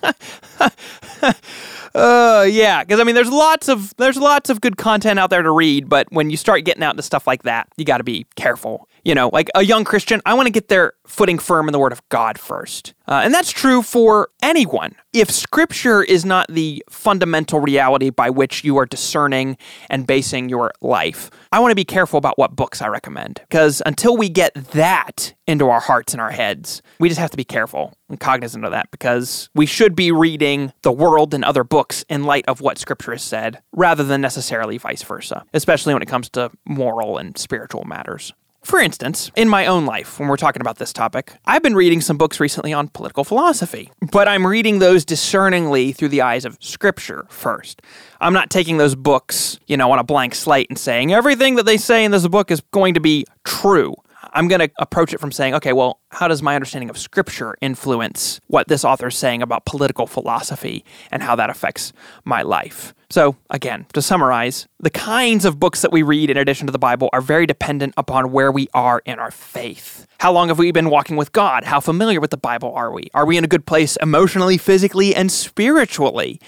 Uh, 1.96 2.46
yeah, 2.50 2.84
because 2.84 3.00
I 3.00 3.06
mean, 3.06 3.16
there's 3.16 3.32
lots 3.32 3.70
of 3.70 3.96
there's 3.96 4.18
lots 4.18 4.50
of 4.50 4.60
good 4.60 4.76
content 4.76 5.18
out 5.18 5.30
there 5.30 5.42
to 5.42 5.52
read, 5.52 5.88
but 5.88 6.12
when 6.12 6.30
you 6.30 6.36
start 6.36 6.66
getting 6.66 6.84
out 6.84 6.92
into 6.92 7.04
stuff 7.04 7.26
like 7.26 7.44
that, 7.44 7.70
you 7.78 7.86
got 7.86 8.00
to 8.00 8.04
be 8.04 8.26
careful. 8.36 8.90
You 9.06 9.14
know, 9.14 9.30
like 9.32 9.52
a 9.54 9.62
young 9.62 9.84
Christian, 9.84 10.20
I 10.26 10.34
want 10.34 10.48
to 10.48 10.52
get 10.52 10.68
their 10.68 10.94
footing 11.06 11.38
firm 11.38 11.68
in 11.68 11.74
the 11.74 11.78
Word 11.78 11.92
of 11.92 12.02
God 12.10 12.40
first, 12.40 12.96
uh, 13.08 13.22
and 13.24 13.32
that's 13.32 13.52
true 13.52 13.84
for 13.84 14.30
anyone. 14.42 14.96
If 15.14 15.30
Scripture 15.30 16.02
is 16.02 16.26
not 16.26 16.48
the 16.50 16.84
fundamental 16.90 17.60
reality 17.60 18.10
by 18.10 18.32
which 18.32 18.64
you 18.64 18.78
are 18.78 18.86
discerning 18.88 19.58
and 19.92 20.08
basing 20.08 20.50
your 20.50 20.72
life, 20.82 21.30
I 21.52 21.60
want 21.60 21.70
to 21.70 21.76
be 21.76 21.86
careful 21.86 22.18
about 22.18 22.40
what 22.40 22.56
books 22.56 22.82
I 22.82 22.88
recommend, 22.88 23.42
because 23.48 23.80
until 23.86 24.18
we 24.18 24.28
get 24.28 24.56
that 24.72 25.36
into 25.46 25.70
our 25.70 25.82
hearts 25.82 26.16
and 26.16 26.20
our 26.20 26.32
heads, 26.32 26.82
we 27.00 27.08
just 27.08 27.22
have 27.22 27.30
to 27.30 27.38
be 27.38 27.44
careful 27.44 27.94
and 28.10 28.20
cognizant 28.20 28.66
of 28.66 28.72
that, 28.72 28.90
because 28.90 29.52
we 29.54 29.68
should 29.68 29.96
be 29.96 30.12
reading 30.12 30.74
the 30.82 30.92
world 30.92 31.36
and 31.36 31.46
other 31.46 31.64
books 31.64 32.04
in 32.10 32.24
light 32.24 32.46
of 32.48 32.60
what 32.60 32.80
Scripture 32.80 33.12
has 33.12 33.22
said, 33.22 33.62
rather 33.72 34.04
than 34.04 34.20
necessarily 34.20 34.80
vice 34.80 35.04
versa, 35.04 35.46
especially 35.54 35.94
when 35.94 36.02
it 36.02 36.10
comes 36.10 36.28
to 36.30 36.50
moral 36.66 37.20
and 37.20 37.38
spiritual 37.38 37.84
matters. 37.84 38.34
For 38.66 38.80
instance, 38.80 39.30
in 39.36 39.48
my 39.48 39.68
own 39.68 39.86
life, 39.86 40.20
when 40.20 40.28
we're 40.28 40.38
talking 40.38 40.60
about 40.60 40.80
this 40.80 40.92
topic, 40.92 41.34
I've 41.46 41.62
been 41.62 41.76
reading 41.76 42.02
some 42.02 42.18
books 42.18 42.40
recently 42.40 42.74
on 42.74 42.88
political 42.88 43.24
philosophy, 43.24 43.92
but 44.12 44.28
I'm 44.28 44.46
reading 44.46 44.80
those 44.80 45.06
discerningly 45.06 45.92
through 45.92 46.10
the 46.10 46.24
eyes 46.24 46.46
of 46.46 46.58
Scripture 46.60 47.28
first. 47.30 47.84
I'm 48.20 48.34
not 48.34 48.50
taking 48.50 48.78
those 48.78 48.96
books, 48.96 49.60
you 49.68 49.78
know, 49.78 49.92
on 49.92 50.00
a 50.00 50.04
blank 50.04 50.34
slate 50.34 50.68
and 50.68 50.80
saying 50.80 51.14
everything 51.14 51.58
that 51.58 51.68
they 51.68 51.78
say 51.78 52.04
in 52.04 52.10
this 52.10 52.28
book 52.28 52.50
is 52.50 52.62
going 52.72 52.96
to 52.96 53.00
be 53.00 53.28
true. 53.44 53.94
I'm 54.34 54.48
going 54.48 54.62
to 54.62 54.72
approach 54.80 55.14
it 55.14 55.20
from 55.20 55.32
saying, 55.32 55.54
okay, 55.54 55.72
well, 55.72 56.00
how 56.10 56.28
does 56.28 56.42
my 56.42 56.56
understanding 56.56 56.90
of 56.90 56.98
scripture 56.98 57.56
influence 57.62 58.42
what 58.48 58.68
this 58.68 58.84
author 58.84 59.08
is 59.08 59.16
saying 59.16 59.44
about 59.44 59.66
political 59.66 60.08
philosophy 60.08 60.84
and 61.12 61.22
how 61.22 61.36
that 61.36 61.52
affects 61.52 61.94
my 62.24 62.42
life? 62.42 62.96
So, 63.16 63.38
again, 63.50 63.86
to 63.94 64.02
summarize, 64.02 64.68
the 64.82 64.90
kinds 64.90 65.46
of 65.46 65.58
books 65.58 65.84
that 65.84 65.94
we 65.94 66.04
read 66.04 66.30
in 66.30 66.36
addition 66.36 66.68
to 66.68 66.74
the 66.74 66.78
Bible 66.78 67.10
are 67.14 67.22
very 67.22 67.46
dependent 67.46 67.94
upon 67.96 68.34
where 68.34 68.52
we 68.52 68.68
are 68.74 69.02
in 69.06 69.20
our 69.20 69.32
faith. 69.32 70.06
How 70.20 70.34
long 70.34 70.50
have 70.50 70.60
we 70.60 70.70
been 70.74 70.90
walking 70.90 71.16
with 71.16 71.32
God? 71.32 71.64
How 71.64 71.80
familiar 71.80 72.20
with 72.20 72.32
the 72.32 72.36
Bible 72.36 72.74
are 72.76 72.92
we? 72.92 73.08
Are 73.14 73.26
we 73.26 73.38
in 73.38 73.46
a 73.46 73.48
good 73.48 73.66
place 73.66 73.96
emotionally, 74.02 74.58
physically, 74.58 75.16
and 75.16 75.32
spiritually? 75.32 76.42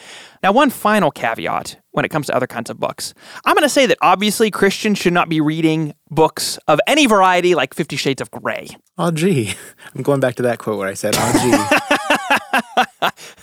Now, 0.43 0.51
one 0.51 0.69
final 0.69 1.09
caveat 1.09 1.79
when 1.91 2.03
it 2.03 2.09
comes 2.09 2.27
to 2.27 2.35
other 2.35 2.47
kinds 2.47 2.69
of 2.69 2.77
books. 2.79 3.13
I'm 3.45 3.55
going 3.55 3.63
to 3.63 3.69
say 3.69 3.85
that 3.85 3.97
obviously 4.01 4.51
Christians 4.51 4.97
should 4.97 5.13
not 5.13 5.29
be 5.29 5.39
reading 5.39 5.93
books 6.09 6.59
of 6.67 6.81
any 6.85 7.07
variety 7.07 7.55
like 7.55 7.73
Fifty 7.73 7.95
Shades 7.95 8.21
of 8.21 8.29
Grey. 8.29 8.67
Oh 8.97 9.11
gee, 9.11 9.53
I'm 9.95 10.03
going 10.03 10.19
back 10.19 10.35
to 10.35 10.43
that 10.43 10.59
quote 10.59 10.77
where 10.79 10.89
I 10.89 10.95
said, 10.95 11.15
"Oh 11.17 11.77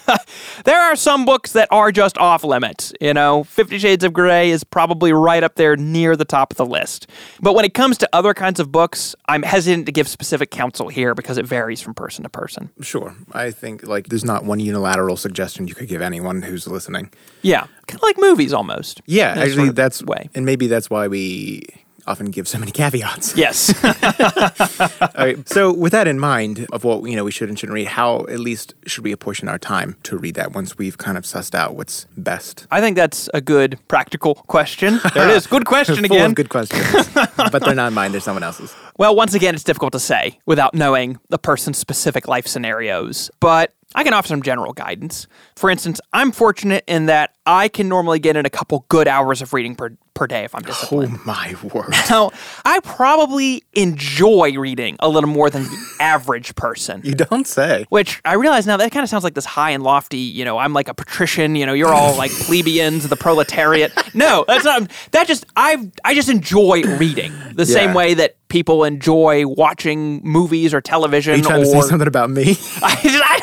gee." 0.07 0.14
There 0.64 0.80
are 0.80 0.97
some 0.97 1.25
books 1.25 1.52
that 1.52 1.68
are 1.71 1.92
just 1.92 2.18
off 2.18 2.42
limits. 2.42 2.92
You 3.00 3.14
know, 3.14 3.44
Fifty 3.44 3.78
Shades 3.78 4.02
of 4.02 4.12
Grey 4.12 4.50
is 4.50 4.64
probably 4.64 5.12
right 5.12 5.42
up 5.42 5.56
there 5.56 5.76
near 5.76 6.16
the 6.16 6.25
top 6.25 6.50
of 6.52 6.56
the 6.56 6.66
list. 6.66 7.06
But 7.40 7.54
when 7.54 7.64
it 7.64 7.75
comes 7.75 7.99
to 7.99 8.09
other 8.12 8.35
kinds 8.35 8.61
of 8.61 8.73
books, 8.73 9.14
I'm 9.28 9.42
hesitant 9.42 9.87
to 9.87 9.92
give 9.92 10.09
specific 10.09 10.50
counsel 10.50 10.88
here 10.88 11.14
because 11.14 11.38
it 11.38 11.47
varies 11.47 11.80
from 11.80 11.94
person 11.94 12.23
to 12.23 12.28
person. 12.28 12.71
Sure, 12.80 13.14
I 13.33 13.50
think 13.50 13.87
like 13.87 14.09
there's 14.09 14.25
not 14.25 14.44
one 14.44 14.59
unilateral 14.59 15.16
suggestion 15.16 15.68
you 15.68 15.75
could 15.75 15.88
give 15.88 16.02
anyone 16.02 16.42
who's 16.42 16.66
listening. 16.66 17.11
Yeah, 17.42 17.66
kind 17.87 17.99
of 17.99 18.02
like 18.02 18.16
movies 18.18 18.52
almost. 18.52 19.02
Yeah, 19.06 19.35
actually, 19.37 19.54
sort 19.54 19.68
of 19.68 19.75
that's 19.75 20.02
way. 20.02 20.30
and 20.35 20.47
maybe 20.47 20.66
that's 20.66 20.88
why 20.88 21.09
we 21.09 21.62
often 22.06 22.30
give 22.30 22.46
so 22.49 22.58
many 22.58 22.73
caveats. 22.73 23.37
Yes. 23.37 23.73
All 23.84 25.08
right. 25.16 25.49
So, 25.49 25.73
with 25.73 25.92
that 25.92 26.06
in 26.06 26.18
mind, 26.18 26.66
of 26.73 26.84
what 26.84 27.08
you 27.08 27.16
know 27.16 27.25
we 27.25 27.30
should 27.30 27.49
and 27.49 27.58
shouldn't 27.58 27.75
read, 27.75 27.88
how 27.88 28.26
at 28.28 28.40
least 28.40 28.75
should 28.87 29.04
we 29.04 29.12
apportion 29.12 29.49
our 29.49 29.58
time 29.58 29.96
to 30.04 30.16
read 30.16 30.34
that 30.34 30.52
once 30.52 30.78
we've 30.78 30.99
kind 30.99 31.16
of 31.18 31.25
sussed 31.25 31.54
out 31.54 31.75
what's 31.75 32.06
best? 32.16 32.66
I 32.70 32.80
think 32.80 32.96
that's 32.96 33.28
a 33.34 33.40
good 33.40 33.78
practical 33.88 34.34
question. 34.34 35.00
There 35.14 35.28
it 35.28 35.37
is. 35.37 35.46
Good 35.46 35.64
question 35.64 36.04
again. 36.04 36.32
good 36.32 36.49
questions, 36.49 37.08
but 37.37 37.62
they're 37.62 37.75
not 37.75 37.92
mine. 37.92 38.11
They're 38.11 38.20
someone 38.20 38.42
else's. 38.42 38.75
Well, 38.99 39.14
once 39.14 39.34
again, 39.34 39.54
it's 39.54 39.62
difficult 39.62 39.92
to 39.92 40.00
say 40.00 40.40
without 40.44 40.75
knowing 40.75 41.20
the 41.28 41.38
person's 41.38 41.78
specific 41.78 42.26
life 42.26 42.46
scenarios, 42.46 43.30
but 43.38 43.73
I 43.95 44.05
can 44.05 44.13
offer 44.13 44.29
some 44.29 44.43
general 44.43 44.73
guidance. 44.73 45.27
For 45.57 45.71
instance, 45.71 46.01
I'm 46.13 46.33
fortunate 46.33 46.85
in 46.87 47.07
that 47.07 47.35
I 47.47 47.69
can 47.69 47.89
normally 47.89 48.19
get 48.19 48.37
in 48.37 48.45
a 48.45 48.51
couple 48.51 48.85
good 48.89 49.07
hours 49.07 49.41
of 49.43 49.53
reading 49.53 49.77
per, 49.77 49.97
per 50.15 50.27
day 50.27 50.45
if 50.45 50.55
I'm 50.55 50.63
disciplined. 50.63 51.19
Oh 51.21 51.23
my 51.25 51.55
word! 51.63 51.95
Now, 52.11 52.31
I 52.65 52.81
probably 52.81 53.65
enjoy 53.73 54.53
reading 54.59 54.97
a 55.01 55.09
little 55.09 55.29
more 55.29 55.49
than 55.51 55.65
the 55.65 55.97
average 56.01 56.55
person. 56.55 57.01
You 57.05 57.15
don't 57.15 57.47
say. 57.47 57.87
Which 57.89 58.21
I 58.25 58.35
realize 58.35 58.67
now 58.67 58.77
that 58.77 58.93
kind 58.93 59.03
of 59.03 59.11
sounds 59.11 59.25
like 59.25 59.35
this 59.35 59.45
high 59.45 59.71
and 59.71 59.83
lofty, 59.83 60.19
you 60.19 60.45
know, 60.45 60.59
I'm 60.59 60.73
like 60.73 60.89
a 60.89 60.95
patrician, 60.95 61.57
you 61.57 61.67
know, 61.67 61.73
you're 61.73 61.93
all 61.93 62.17
like 62.17 62.31
plebeians, 62.47 63.09
the 63.09 63.17
proletariat. 63.17 63.93
No, 64.15 64.45
that's 64.47 64.65
not 64.65 64.91
that 65.13 65.27
just 65.27 65.47
I 65.57 65.91
I 66.05 66.15
just 66.15 66.29
enjoy 66.29 66.83
reading 66.83 67.33
the 67.55 67.67
same 67.67 67.95
way 67.95 68.15
that 68.15 68.37
people 68.49 68.85
enjoy 68.85 69.45
watching 69.47 70.21
movies 70.23 70.73
or 70.73 70.81
television 70.81 71.35
Are 71.35 71.37
you 71.39 71.43
trying 71.43 71.63
or 71.63 71.65
to 71.65 71.71
say 71.71 71.81
something 71.81 72.07
about 72.07 72.31
me? 72.31 72.43
I 72.83 73.01
just, 73.03 73.25
I, 73.25 73.34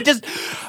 I 0.00 0.02
just 0.04 0.24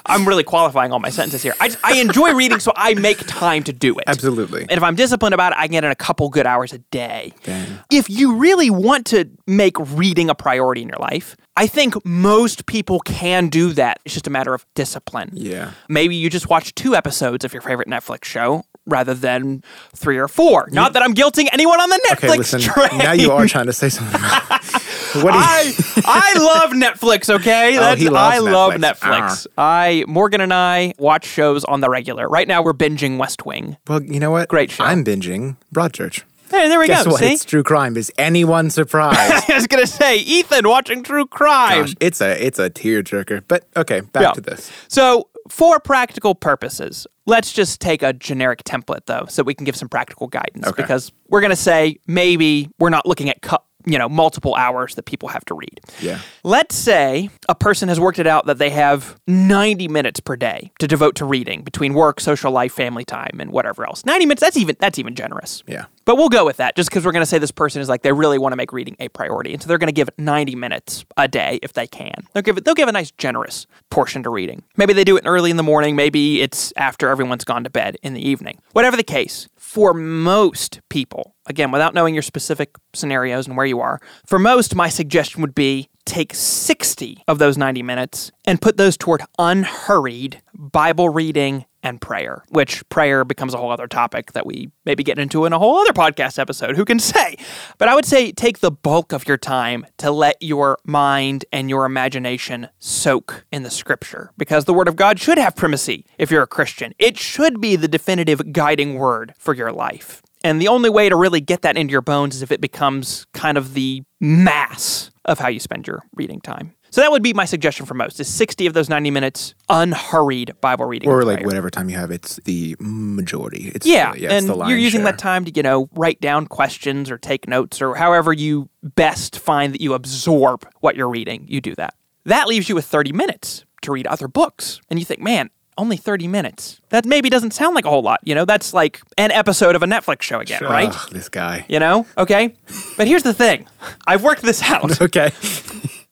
I'm 0.06 0.28
really 0.28 0.44
qualifying 0.44 0.92
all 0.92 1.00
my 1.00 1.10
sentences 1.10 1.42
here. 1.44 1.54
I, 1.60 1.68
just- 1.70 1.80
I 1.84 2.00
enjoy 2.00 2.34
reading, 2.34 2.60
so 2.60 2.74
I 2.76 2.94
make 2.96 3.18
time 3.28 3.64
to 3.64 3.74
do 3.74 3.98
it. 3.98 4.04
Absolutely. 4.08 4.62
And 4.62 4.72
if 4.74 4.84
I'm 4.84 4.96
disciplined 4.96 5.34
about 5.34 5.54
it, 5.54 5.58
I 5.60 5.64
can 5.68 5.72
get 5.74 5.84
in 5.84 5.92
a 5.92 5.96
couple 5.96 6.30
good 6.30 6.46
hours 6.46 6.74
a 6.74 6.80
day. 6.80 7.34
Dang. 7.44 7.80
If 7.92 8.10
you 8.10 8.36
really 8.36 8.70
want 8.70 9.06
to 9.08 9.30
make 9.48 9.76
reading 9.80 10.30
a 10.30 10.36
priority 10.36 10.82
in 10.82 10.88
your 10.90 11.00
life, 11.00 11.36
I 11.58 11.68
think 11.68 12.04
most 12.06 12.66
people 12.66 13.00
can 13.02 13.50
do 13.50 13.74
that. 13.74 14.00
It's 14.06 14.14
just 14.14 14.26
a 14.28 14.30
matter 14.30 14.54
of 14.54 14.66
discipline. 14.74 15.32
Yeah. 15.34 15.72
Maybe 15.90 16.16
you 16.16 16.30
just 16.30 16.50
watch 16.50 16.74
two 16.76 16.96
episodes 16.96 17.44
of 17.46 17.54
your 17.54 17.62
favorite 17.62 17.88
Netflix 17.90 18.24
show 18.26 18.64
rather 18.88 19.14
than 19.14 19.62
three 19.96 20.18
or 20.18 20.28
four. 20.28 20.68
Not 20.72 20.94
that 20.94 21.04
I'm 21.04 21.14
guilting 21.14 21.48
anyone 21.52 21.80
on 21.80 21.90
the 21.90 22.02
Netflix 22.10 22.18
Okay, 22.30 22.38
listen. 22.38 22.62
train. 22.62 22.98
Now 22.98 23.12
you 23.12 23.32
are 23.32 23.46
trying 23.48 23.68
to 23.68 23.74
say 23.74 23.90
something. 23.90 24.20
What 25.16 25.34
I 25.34 25.74
I 26.06 26.34
love 26.40 26.72
Netflix. 26.72 27.30
Okay, 27.34 27.78
Oh, 27.78 27.96
he 27.96 28.10
loves 28.10 28.36
I 28.36 28.40
love 28.40 28.74
Netflix. 28.74 29.00
Netflix. 29.00 29.46
Uh-huh. 29.48 29.50
I 29.58 30.04
Morgan 30.08 30.42
and 30.42 30.54
I 30.54 30.94
watch 31.00 31.26
shows 31.26 31.64
on 31.66 31.82
the 31.82 31.90
regular. 31.90 32.28
Right 32.30 32.48
now, 32.48 32.62
we're 32.64 32.74
binging 32.74 33.18
West 33.18 33.46
Wing. 33.46 33.78
well, 33.88 34.02
you 34.04 34.20
know 34.20 34.32
what? 34.32 34.48
Great 34.50 34.72
show. 34.72 34.84
I'm 34.84 35.04
binging 35.04 35.58
Broadchurch. 35.74 36.24
Hey, 36.50 36.68
there 36.68 36.80
we 36.80 36.88
Guess 36.88 37.06
go. 37.06 37.12
what? 37.12 37.20
See, 37.22 37.34
It's 37.34 37.46
true 37.46 37.64
crime. 37.64 37.96
Is 37.96 38.12
anyone 38.18 38.70
surprised? 38.70 39.46
I 39.50 39.56
was 39.56 39.68
gonna 39.68 39.88
say 39.88 40.18
Ethan 40.18 40.68
watching 40.68 41.02
True 41.04 41.26
Crime. 41.26 41.82
Gosh, 41.82 41.96
it's 42.02 42.20
a 42.22 42.46
it's 42.46 42.60
a 42.60 42.70
tearjerker. 42.70 43.44
But 43.48 43.68
okay, 43.78 44.02
back 44.02 44.24
Yeah. 44.24 44.32
to 44.34 44.42
this. 44.42 44.70
So, 44.90 45.30
for 45.50 45.80
practical 45.80 46.36
purposes, 46.36 47.08
let's 47.26 47.54
just 47.54 47.80
take 47.80 48.04
a 48.04 48.12
generic 48.12 48.64
template 48.66 49.06
though, 49.06 49.26
so 49.30 49.44
we 49.44 49.54
can 49.54 49.64
give 49.64 49.78
some 49.78 49.88
practical 49.88 50.28
guidance. 50.28 50.68
Okay. 50.68 50.82
Because 50.84 51.14
we're 51.30 51.42
gonna 51.42 51.56
say 51.56 51.98
maybe 52.06 52.70
we're 52.80 52.90
not 52.90 53.06
looking 53.06 53.30
at 53.30 53.42
cu- 53.42 53.56
you 53.86 53.98
know 53.98 54.10
multiple 54.10 54.56
hours 54.56 54.96
that 54.96 55.04
people 55.04 55.30
have 55.30 55.46
to 55.46 55.54
read. 55.54 55.80
Yeah. 56.00 56.20
Let's 56.44 56.76
say 56.76 57.30
a 57.48 57.56
person 57.56 57.90
has 57.90 58.00
worked 58.00 58.20
it 58.20 58.28
out 58.28 58.46
that 58.46 58.58
they 58.58 58.70
have 58.72 59.20
90 59.28 59.88
minutes 59.88 60.20
per 60.20 60.36
day 60.36 60.72
to 60.80 60.88
devote 60.88 61.16
to 61.16 61.26
reading 61.26 61.62
between 61.64 61.94
work, 61.94 62.20
social 62.20 62.52
life, 62.52 62.74
family 62.74 63.06
time, 63.06 63.40
and 63.40 63.52
whatever 63.52 63.86
else. 63.86 64.06
90 64.06 64.26
minutes, 64.26 64.42
that's 64.42 64.58
even 64.58 64.76
that's 64.80 65.00
even 65.00 65.16
generous. 65.16 65.64
Yeah. 65.68 65.86
But 66.06 66.16
we'll 66.16 66.30
go 66.30 66.46
with 66.46 66.58
that 66.58 66.76
just 66.76 66.90
because 66.90 67.06
we're 67.06 67.12
going 67.12 67.22
to 67.22 67.28
say 67.28 67.38
this 67.38 67.52
person 67.52 67.82
is 67.82 67.88
like 67.88 68.02
they 68.02 68.12
really 68.12 68.40
want 68.40 68.54
to 68.54 68.56
make 68.56 68.74
reading 68.74 68.96
a 69.00 69.08
priority. 69.10 69.54
And 69.54 69.62
so 69.62 69.68
they're 69.68 69.78
going 69.78 69.88
to 69.88 69.94
give 69.94 70.10
90 70.18 70.56
minutes 70.56 71.06
a 71.16 71.28
day 71.28 71.60
if 71.62 71.74
they 71.74 71.88
can. 71.88 72.14
They'll 72.34 72.44
give 72.44 72.58
it, 72.58 72.66
they'll 72.66 72.74
give 72.74 72.90
a 72.90 72.92
nice 72.92 73.12
generous 73.12 73.68
portion 73.90 74.24
to 74.24 74.30
reading. 74.30 74.64
Maybe 74.78 74.94
they 74.94 75.04
do 75.04 75.16
it 75.18 75.24
early 75.26 75.52
in 75.52 75.58
the 75.58 75.64
morning, 75.64 75.96
maybe 75.96 76.42
it's 76.42 76.74
after 76.76 77.10
everyone's 77.10 77.44
gone 77.44 77.64
to 77.64 77.70
bed 77.70 77.98
in 78.02 78.14
the 78.14 78.28
evening. 78.28 78.60
Whatever 78.72 78.98
the 78.98 79.04
case, 79.04 79.48
for 79.72 79.94
most 79.94 80.82
people, 80.90 81.34
again, 81.46 81.72
without 81.72 81.94
knowing 81.94 82.14
your 82.14 82.22
specific 82.22 82.76
scenarios 82.94 83.48
and 83.48 83.56
where 83.56 83.66
you 83.66 83.80
are, 83.80 84.02
for 84.26 84.38
most 84.38 84.76
my 84.76 84.90
suggestion 84.90 85.42
would 85.42 85.56
be 85.56 85.88
take 86.06 86.34
60 86.34 87.24
of 87.28 87.40
those 87.40 87.58
90 87.58 87.84
minutes 87.84 88.32
and 88.46 88.62
put 88.62 88.78
those 88.78 88.98
toward 88.98 89.24
unhurried 89.38 90.42
Bible 90.54 91.10
reading 91.10 91.66
and 91.84 92.00
prayer, 92.00 92.44
which 92.50 92.88
prayer 92.90 93.26
becomes 93.26 93.54
a 93.54 93.58
whole 93.58 93.72
other 93.72 93.88
topic 93.88 94.34
that 94.34 94.46
we 94.46 94.70
maybe 94.86 95.04
get 95.04 95.18
into 95.18 95.46
in 95.46 95.54
a 95.54 95.60
whole 95.60 95.78
other 95.78 95.94
podcast 95.94 96.38
episode. 96.38 96.76
Who 96.76 96.86
can 96.86 97.00
say? 97.00 97.36
But 97.78 97.88
I 97.88 97.96
would 97.96 98.06
say 98.06 98.32
take 98.32 98.60
the 98.60 98.72
bulk 98.72 99.12
of 99.12 99.28
your 99.28 99.38
time 99.38 99.86
to 99.98 100.12
let 100.12 100.38
your 100.42 100.78
mind 100.86 101.46
and 101.52 101.70
your 101.70 101.86
imagination 101.86 102.70
soak 102.80 103.46
in 103.52 103.64
the 103.64 103.72
scripture 103.72 104.32
because 104.38 104.66
the 104.66 104.74
word 104.74 104.88
of 104.88 104.96
God 104.96 105.20
should 105.20 105.38
have 105.38 105.56
primacy 105.56 106.06
if 106.18 106.32
you're 106.32 106.44
a 106.44 106.48
Christian. 106.48 106.94
It 107.00 107.18
should 107.18 107.60
be 107.60 107.76
the 107.76 107.88
definitive 107.88 108.54
guiding 108.54 108.96
word 108.96 109.34
for 109.38 109.56
your 109.56 109.72
life. 109.72 110.22
And 110.44 110.60
the 110.60 110.68
only 110.68 110.90
way 110.90 111.08
to 111.08 111.16
really 111.16 111.42
get 111.42 111.62
that 111.62 111.78
into 111.78 111.92
your 111.92 112.02
bones 112.02 112.36
is 112.36 112.42
if 112.42 112.52
it 112.52 112.62
becomes 112.62 113.28
kind 113.34 113.58
of 113.58 113.74
the 113.76 114.04
mass 114.20 115.11
of 115.26 115.40
how 115.40 115.48
you 115.48 115.60
spend 115.60 115.88
your 115.88 116.04
reading 116.16 116.42
time. 116.42 116.74
So 116.90 117.00
that 117.02 117.10
would 117.12 117.24
be 117.24 117.34
my 117.34 117.46
suggestion 117.46 117.86
for 117.86 117.94
most: 117.94 118.20
is 118.20 118.28
sixty 118.28 118.66
of 118.68 118.74
those 118.74 118.90
ninety 118.90 119.12
minutes 119.12 119.54
unhurried 119.70 120.54
Bible 120.62 120.86
reading, 120.86 121.10
Or 121.10 121.24
like 121.24 121.46
whatever 121.46 121.70
time 121.70 121.90
you 121.90 121.96
have, 121.98 122.12
it's 122.12 122.38
the 122.46 122.76
majority. 122.80 123.72
It's 123.74 123.86
Yeah, 123.86 124.14
the, 124.14 124.20
yeah, 124.22 124.34
and 124.34 124.48
you're 124.48 124.78
using 124.78 125.00
share. 125.02 125.12
that 125.12 125.18
time 125.20 125.46
to 125.46 125.52
you 125.56 125.64
know 125.64 125.90
write 125.94 126.20
down 126.22 126.48
questions 126.48 127.10
or 127.10 127.18
take 127.18 127.48
notes 127.48 127.82
or 127.82 127.96
however 127.96 128.34
you 128.34 128.70
best 128.84 129.40
find 129.40 129.74
that 129.74 129.82
you 129.82 129.94
absorb 129.94 130.68
what 130.82 130.96
you're 130.96 131.10
reading. 131.10 131.46
You 131.48 131.62
do 131.62 131.76
that. 131.76 131.94
That 132.26 132.48
leaves 132.48 132.68
you 132.68 132.76
with 132.76 132.86
thirty 132.86 133.12
minutes 133.14 133.66
to 133.84 133.92
read 133.92 134.08
other 134.08 134.28
books, 134.28 134.82
and 134.90 135.00
you 135.00 135.06
think, 135.06 135.22
man. 135.22 135.50
Only 135.78 135.98
30 135.98 136.28
minutes. 136.28 136.80
That 136.90 137.06
maybe 137.06 137.30
doesn't 137.30 137.52
sound 137.52 137.76
like 137.76 137.86
a 137.86 137.90
whole 137.90 138.02
lot. 138.02 138.20
You 138.24 138.36
know, 138.36 138.46
that's 138.46 138.74
like 138.74 139.02
an 139.18 139.32
episode 139.32 139.76
of 139.76 139.84
a 139.84 139.86
Netflix 139.88 140.22
show 140.24 140.40
again, 140.40 140.64
right? 140.64 140.94
This 141.12 141.30
guy. 141.30 141.66
You 141.70 141.80
know? 141.80 142.06
Okay. 142.18 142.54
But 142.98 143.08
here's 143.08 143.24
the 143.24 143.34
thing 143.34 143.68
I've 144.06 144.24
worked 144.24 144.42
this 144.42 144.62
out. 144.70 145.02
Okay. 145.02 145.32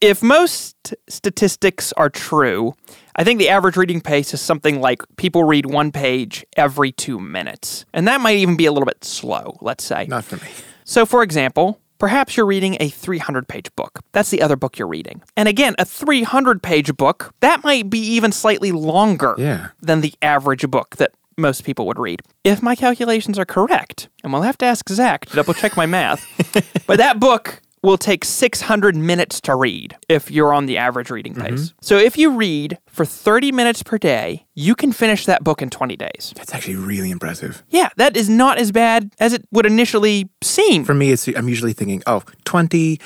if 0.01 0.24
most 0.24 0.96
statistics 1.08 1.92
are 1.94 2.10
true, 2.10 2.74
I 3.16 3.24
think 3.24 3.38
the 3.39 3.50
average 3.50 3.75
reading 3.75 4.00
pace 4.01 4.34
is 4.34 4.42
something 4.42 4.80
like 4.80 5.04
people 5.18 5.44
read 5.44 5.66
one 5.66 5.92
page 5.92 6.46
every 6.56 6.92
two 6.94 7.20
minutes. 7.20 7.86
And 7.94 8.08
that 8.08 8.22
might 8.22 8.38
even 8.38 8.56
be 8.56 8.66
a 8.66 8.72
little 8.72 8.86
bit 8.86 9.04
slow, 9.04 9.58
let's 9.62 9.84
say. 9.84 10.06
Not 10.08 10.24
for 10.24 10.38
me. 10.38 10.50
So, 10.86 11.06
for 11.06 11.22
example, 11.22 11.80
perhaps 12.00 12.36
you're 12.36 12.46
reading 12.46 12.77
a 12.79 12.89
300 12.89 13.48
page 13.48 13.74
book. 13.75 14.00
That's 14.13 14.29
the 14.32 14.41
other 14.41 14.56
book 14.56 14.79
you're 14.79 14.88
reading. 14.88 15.22
And 15.38 15.48
again, 15.48 15.75
a 15.77 15.86
300 15.86 16.63
page 16.63 16.96
book, 16.98 17.34
that 17.41 17.63
might 17.63 17.89
be 17.89 18.00
even 18.00 18.32
slightly 18.32 18.72
longer 18.72 19.36
Yeah. 19.38 19.68
than 19.82 20.01
the 20.01 20.13
average 20.22 20.70
book 20.72 20.96
that 20.98 21.12
most 21.38 21.63
people 21.63 21.86
would 21.88 22.00
read. 22.00 22.22
If 22.44 22.62
my 22.62 22.75
calculations 22.75 23.38
are 23.39 23.46
correct, 23.46 24.10
and 24.24 24.34
we'll 24.34 24.41
have 24.41 24.58
to 24.58 24.65
ask 24.65 24.89
Zach 24.89 25.25
to 25.27 25.36
double 25.36 25.53
check 25.53 25.77
my 25.77 25.86
math, 25.86 26.25
but 26.88 26.98
that 26.98 27.20
book 27.20 27.62
will 27.81 27.98
take 27.98 28.25
600 28.25 28.95
minutes 28.95 29.39
to 29.41 29.55
read 29.55 29.95
if 30.07 30.29
you're 30.29 30.53
on 30.53 30.65
the 30.65 30.77
average 30.77 31.09
reading 31.09 31.36
pace. 31.36 31.74
So 31.81 31.98
if 31.98 32.17
you 32.17 32.31
read 32.36 32.77
for 32.88 33.05
30 33.05 33.51
minutes 33.51 33.83
per 33.83 33.98
day, 33.98 34.45
you 34.55 34.75
can 34.75 34.91
finish 34.91 35.25
that 35.25 35.43
book 35.43 35.62
in 35.62 35.69
20 35.69 35.95
days. 35.95 36.33
That's 36.36 36.53
actually 36.53 36.75
really 36.75 37.12
impressive. 37.12 37.63
Yeah, 37.69 37.89
that 37.98 38.17
is 38.17 38.29
not 38.29 38.57
as 38.57 38.71
bad 38.71 39.13
as 39.19 39.33
it 39.33 39.45
would 39.51 39.65
initially 39.65 40.29
seem. 40.41 40.83
For 40.83 40.93
me, 40.93 41.12
it's 41.12 41.27
I'm 41.27 41.50
usually 41.50 41.74
thinking, 41.74 42.03
oh, 42.07 42.24
20 42.45 43.00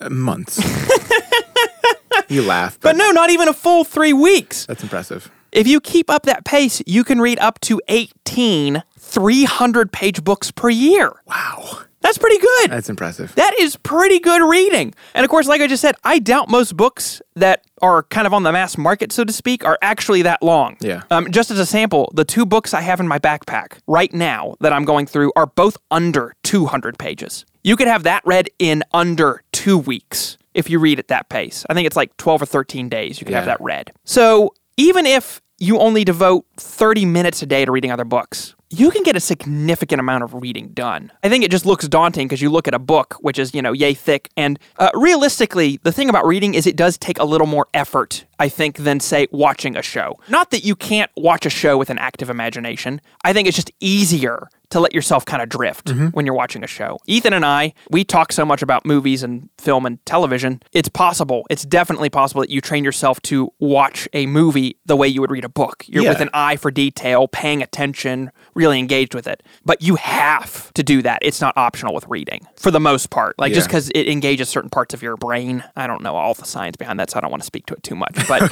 uh, 0.00 0.10
months. 0.10 0.58
you 2.28 2.42
laugh, 2.42 2.78
but, 2.80 2.92
But 2.92 2.96
no, 2.96 3.10
not 3.10 3.30
even 3.30 3.48
a 3.48 3.54
full 3.54 3.84
three 3.84 4.12
weeks. 4.12 4.66
that's 4.66 4.82
impressive. 4.82 5.30
If 5.50 5.66
you 5.66 5.80
keep 5.80 6.10
up 6.10 6.24
that 6.24 6.44
pace, 6.44 6.82
you 6.86 7.04
can 7.04 7.20
read 7.20 7.38
up 7.38 7.58
to 7.60 7.80
18 7.88 8.82
300 8.98 9.92
page 9.92 10.22
books 10.22 10.50
per 10.50 10.68
year. 10.68 11.12
Wow. 11.26 11.84
That's 12.08 12.16
pretty 12.16 12.38
good. 12.38 12.70
That's 12.70 12.88
impressive. 12.88 13.34
That 13.34 13.52
is 13.60 13.76
pretty 13.76 14.18
good 14.18 14.40
reading. 14.40 14.94
And 15.12 15.24
of 15.24 15.30
course, 15.30 15.46
like 15.46 15.60
I 15.60 15.66
just 15.66 15.82
said, 15.82 15.94
I 16.04 16.18
doubt 16.18 16.48
most 16.48 16.74
books 16.74 17.20
that 17.36 17.66
are 17.82 18.04
kind 18.04 18.26
of 18.26 18.32
on 18.32 18.44
the 18.44 18.50
mass 18.50 18.78
market, 18.78 19.12
so 19.12 19.24
to 19.24 19.32
speak, 19.32 19.62
are 19.62 19.78
actually 19.82 20.22
that 20.22 20.42
long. 20.42 20.78
Yeah. 20.80 21.02
Um, 21.10 21.30
just 21.30 21.50
as 21.50 21.58
a 21.58 21.66
sample, 21.66 22.10
the 22.14 22.24
two 22.24 22.46
books 22.46 22.72
I 22.72 22.80
have 22.80 22.98
in 22.98 23.06
my 23.06 23.18
backpack 23.18 23.80
right 23.86 24.10
now 24.14 24.54
that 24.60 24.72
I'm 24.72 24.86
going 24.86 25.04
through 25.04 25.32
are 25.36 25.44
both 25.44 25.76
under 25.90 26.34
200 26.44 26.98
pages. 26.98 27.44
You 27.62 27.76
could 27.76 27.88
have 27.88 28.04
that 28.04 28.22
read 28.24 28.48
in 28.58 28.84
under 28.94 29.42
two 29.52 29.76
weeks 29.76 30.38
if 30.54 30.70
you 30.70 30.78
read 30.78 30.98
at 30.98 31.08
that 31.08 31.28
pace. 31.28 31.66
I 31.68 31.74
think 31.74 31.86
it's 31.86 31.96
like 31.96 32.16
12 32.16 32.40
or 32.40 32.46
13 32.46 32.88
days 32.88 33.20
you 33.20 33.26
could 33.26 33.34
have 33.34 33.44
that 33.44 33.60
read. 33.60 33.92
So 34.04 34.54
even 34.78 35.04
if 35.04 35.42
you 35.58 35.78
only 35.78 36.04
devote 36.04 36.46
30 36.56 37.04
minutes 37.04 37.42
a 37.42 37.46
day 37.46 37.64
to 37.64 37.72
reading 37.72 37.90
other 37.90 38.04
books, 38.04 38.54
you 38.70 38.90
can 38.90 39.02
get 39.02 39.16
a 39.16 39.20
significant 39.20 39.98
amount 39.98 40.22
of 40.22 40.34
reading 40.34 40.68
done. 40.68 41.10
I 41.22 41.28
think 41.28 41.42
it 41.42 41.50
just 41.50 41.64
looks 41.64 41.88
daunting 41.88 42.28
because 42.28 42.42
you 42.42 42.50
look 42.50 42.68
at 42.68 42.74
a 42.74 42.78
book, 42.78 43.14
which 43.20 43.38
is, 43.38 43.54
you 43.54 43.62
know, 43.62 43.72
yay 43.72 43.94
thick. 43.94 44.28
And 44.36 44.58
uh, 44.78 44.90
realistically, 44.94 45.80
the 45.82 45.92
thing 45.92 46.08
about 46.08 46.26
reading 46.26 46.54
is 46.54 46.66
it 46.66 46.76
does 46.76 46.98
take 46.98 47.18
a 47.18 47.24
little 47.24 47.46
more 47.46 47.66
effort, 47.72 48.26
I 48.38 48.48
think, 48.48 48.78
than, 48.78 49.00
say, 49.00 49.26
watching 49.30 49.76
a 49.76 49.82
show. 49.82 50.20
Not 50.28 50.50
that 50.50 50.64
you 50.64 50.76
can't 50.76 51.10
watch 51.16 51.46
a 51.46 51.50
show 51.50 51.78
with 51.78 51.88
an 51.88 51.98
active 51.98 52.28
imagination. 52.28 53.00
I 53.24 53.32
think 53.32 53.48
it's 53.48 53.56
just 53.56 53.72
easier 53.80 54.48
to 54.70 54.80
let 54.80 54.92
yourself 54.94 55.24
kind 55.24 55.42
of 55.42 55.48
drift 55.48 55.86
mm-hmm. 55.86 56.06
when 56.08 56.26
you're 56.26 56.34
watching 56.34 56.62
a 56.62 56.66
show. 56.66 56.98
Ethan 57.06 57.32
and 57.32 57.44
I, 57.44 57.74
we 57.90 58.04
talk 58.04 58.32
so 58.32 58.44
much 58.44 58.62
about 58.62 58.84
movies 58.84 59.22
and 59.22 59.48
film 59.58 59.86
and 59.86 60.04
television. 60.04 60.62
It's 60.72 60.88
possible, 60.88 61.46
it's 61.50 61.64
definitely 61.64 62.10
possible 62.10 62.40
that 62.40 62.50
you 62.50 62.60
train 62.60 62.84
yourself 62.84 63.20
to 63.22 63.52
watch 63.58 64.08
a 64.12 64.26
movie 64.26 64.76
the 64.86 64.96
way 64.96 65.08
you 65.08 65.20
would 65.20 65.30
read 65.30 65.44
a 65.44 65.48
book. 65.48 65.84
You're 65.86 66.04
Yeah. 66.04 66.10
with 66.10 66.20
an 66.20 66.30
eye 66.34 66.56
for 66.56 66.70
detail, 66.70 67.28
paying 67.28 67.62
attention, 67.62 68.30
really 68.54 68.78
engaged 68.78 69.14
with 69.14 69.26
it. 69.26 69.42
But 69.64 69.82
you 69.82 69.96
have 69.96 70.72
to 70.74 70.82
do 70.82 71.02
that. 71.02 71.20
It's 71.22 71.40
not 71.40 71.56
optional 71.56 71.94
with 71.94 72.06
reading 72.08 72.46
for 72.56 72.70
the 72.70 72.80
most 72.80 73.10
part. 73.10 73.38
Like 73.38 73.52
just 73.52 73.68
because 73.68 73.90
it 73.90 74.08
engages 74.08 74.48
certain 74.48 74.70
parts 74.70 74.94
of 74.94 75.02
your 75.02 75.16
brain. 75.16 75.64
I 75.76 75.86
don't 75.86 76.02
know 76.02 76.16
all 76.16 76.34
the 76.34 76.44
science 76.44 76.76
behind 76.76 76.98
that, 77.00 77.10
so 77.10 77.18
I 77.18 77.20
don't 77.20 77.30
want 77.30 77.42
to 77.42 77.46
speak 77.46 77.66
to 77.66 77.74
it 77.74 77.82
too 77.82 77.94
much. 77.94 78.16
But 78.28 78.42